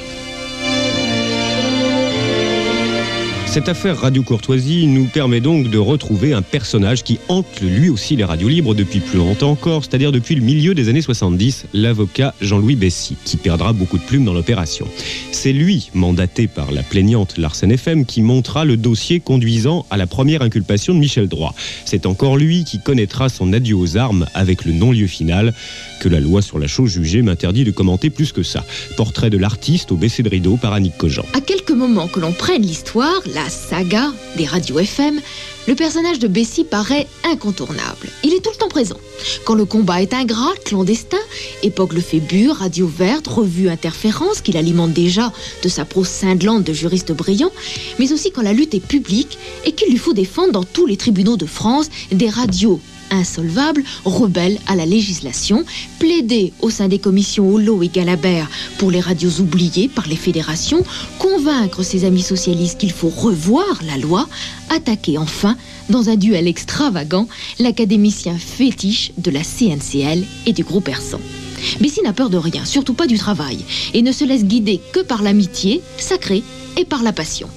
[3.51, 8.15] Cette affaire Radio Courtoisie nous permet donc de retrouver un personnage qui hante lui aussi
[8.15, 12.35] les radios libres depuis plus longtemps encore, c'est-à-dire depuis le milieu des années 70, l'avocat
[12.43, 14.87] Jean-Louis Bessy, qui perdra beaucoup de plumes dans l'opération.
[15.33, 20.07] C'est lui, mandaté par la plaignante Larsen FM, qui montera le dossier conduisant à la
[20.07, 21.55] première inculpation de Michel Droit.
[21.87, 25.55] C'est encore lui qui connaîtra son adieu aux armes avec le non-lieu final
[26.01, 28.63] que la loi sur la chose jugée m'interdit de commenter plus que ça.
[28.97, 31.25] Portrait de l'artiste au baissé de rideau par Annick Cogent.
[31.33, 35.21] À quelques moments que l'on prenne l'histoire, la saga des radios FM,
[35.69, 38.09] le personnage de Bessie paraît incontournable.
[38.25, 38.97] Il est tout le temps présent.
[39.45, 41.19] Quand le combat est ingrat, clandestin,
[41.63, 45.33] époque le Phébur, Radio Verte, revue Interférence, qu'il alimente déjà
[45.63, 47.53] de sa prose cinglante de juriste brillant,
[48.01, 50.97] mais aussi quand la lutte est publique et qu'il lui faut défendre dans tous les
[50.97, 52.81] tribunaux de France des radios
[53.11, 55.65] insolvables, rebelles à la législation,
[55.99, 58.49] plaider au sein des commissions Holo et Galabert
[58.79, 60.85] pour les radios oubliées par les fédérations,
[61.19, 64.29] convaincre ses amis socialistes qu'il faut revoir la loi,
[64.71, 65.57] attaquer enfin,
[65.89, 67.29] dans un duel extravagant,
[67.59, 71.21] l'académicien fétiche de la CNCL et du groupe Persan.
[71.81, 73.59] Bessie n'a peur de rien, surtout pas du travail,
[73.95, 76.43] et ne se laisse guider que par l'amitié sacrée
[76.77, 77.49] et par la passion,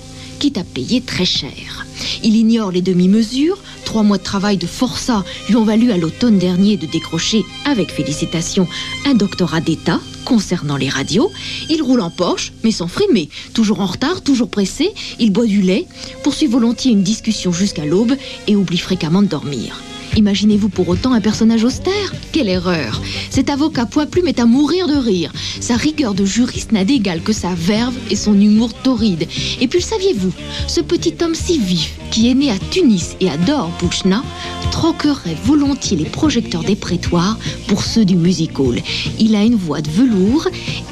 [0.42, 1.86] quitte à payer très cher.
[2.24, 6.40] Il ignore les demi-mesures, trois mois de travail de forçat lui ont valu à l'automne
[6.40, 8.68] dernier de décrocher, avec félicitations,
[9.06, 11.32] un doctorat d'État concernant les radios.
[11.70, 13.30] Il roule en Porsche, mais sans frimer.
[13.54, 14.90] Toujours en retard, toujours pressé,
[15.20, 15.86] il boit du lait,
[16.24, 18.16] poursuit volontiers une discussion jusqu'à l'aube
[18.48, 19.80] et oublie fréquemment de dormir.
[20.16, 22.14] Imaginez-vous pour autant un personnage austère?
[22.32, 25.32] Quelle erreur Cet avocat poids plume est à mourir de rire.
[25.60, 29.28] Sa rigueur de juriste n'a d'égal que sa verve et son humour torride.
[29.62, 30.34] Et puis le saviez-vous
[30.68, 34.24] Ce petit homme si vif, qui est né à Tunis et adore Bouchna,
[34.72, 37.38] troquerait volontiers les projecteurs des prétoires
[37.68, 38.82] pour ceux du music hall.
[39.20, 40.48] Il a une voix de velours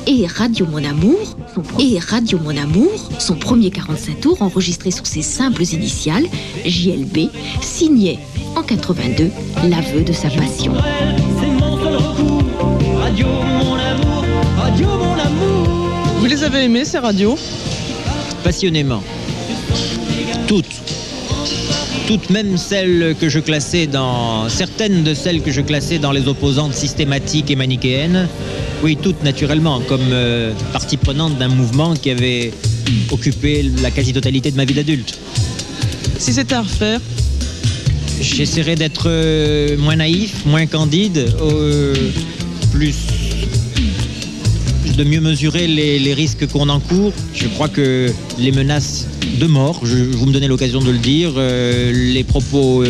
[0.07, 1.37] et Radio Mon Amour,
[1.79, 6.25] et Radio Mon Amour, son premier 45 tours enregistré sur ses simples initiales,
[6.65, 7.29] JLB,
[7.61, 8.19] signait
[8.55, 9.31] en 82
[9.67, 10.73] l'aveu de sa passion.
[12.99, 14.25] Radio mon amour,
[14.57, 15.67] radio mon amour.
[16.19, 17.37] Vous les avez aimés ces radios?
[18.43, 19.03] Passionnément.
[20.47, 20.65] Toutes.
[22.07, 24.49] Toutes, même celles que je classais dans.
[24.49, 28.27] Certaines de celles que je classais dans les opposantes systématiques et manichéennes.
[28.83, 32.51] Oui, toutes naturellement, comme euh, partie prenante d'un mouvement qui avait
[33.11, 35.17] occupé la quasi-totalité de ma vie d'adulte.
[36.17, 36.99] Si c'était à refaire
[38.21, 41.93] J'essaierai d'être euh, moins naïf, moins candide, euh,
[42.71, 42.95] plus
[44.97, 47.13] de mieux mesurer les, risques qu'on encourt.
[47.33, 49.07] Je crois que les menaces
[49.39, 52.83] de mort, je, vous me donnez l'occasion de le dire, euh, les propos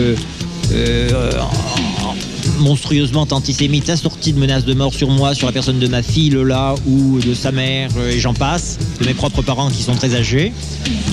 [2.59, 6.29] monstrueusement antisémites assortis de menaces de mort sur moi, sur la personne de ma fille
[6.29, 10.15] Lola ou de sa mère, et j'en passe, de mes propres parents qui sont très
[10.15, 10.51] âgés.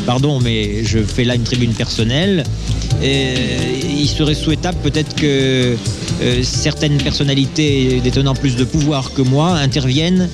[0.06, 2.44] Pardon, mais je fais là une tribune personnelle.
[3.02, 3.34] Et
[3.98, 5.76] il serait souhaitable peut-être que
[6.22, 10.28] euh, certaines personnalités détenant plus de pouvoir que moi interviennent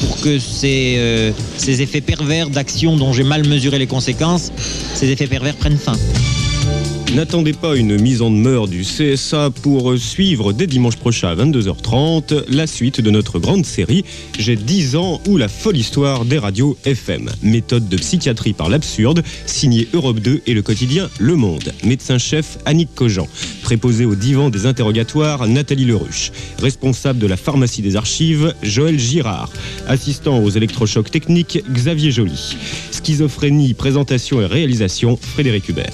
[0.00, 4.52] pour que ces, euh, ces effets pervers d'action dont j'ai mal mesuré les conséquences,
[4.94, 5.96] ces effets pervers prennent fin.
[7.14, 12.46] N'attendez pas une mise en demeure du CSA pour suivre dès dimanche prochain à 22h30
[12.48, 14.04] la suite de notre grande série
[14.36, 17.30] J'ai 10 ans ou la folle histoire des radios FM.
[17.40, 21.72] Méthode de psychiatrie par l'absurde, signé Europe 2 et le quotidien Le Monde.
[21.84, 23.28] Médecin-chef Annick Cogent.
[23.62, 26.32] Préposé au divan des interrogatoires Nathalie Leruche.
[26.58, 29.52] Responsable de la pharmacie des archives Joël Girard.
[29.86, 32.56] Assistant aux électrochocs techniques Xavier Joly.
[32.90, 35.92] Schizophrénie, présentation et réalisation Frédéric Hubert.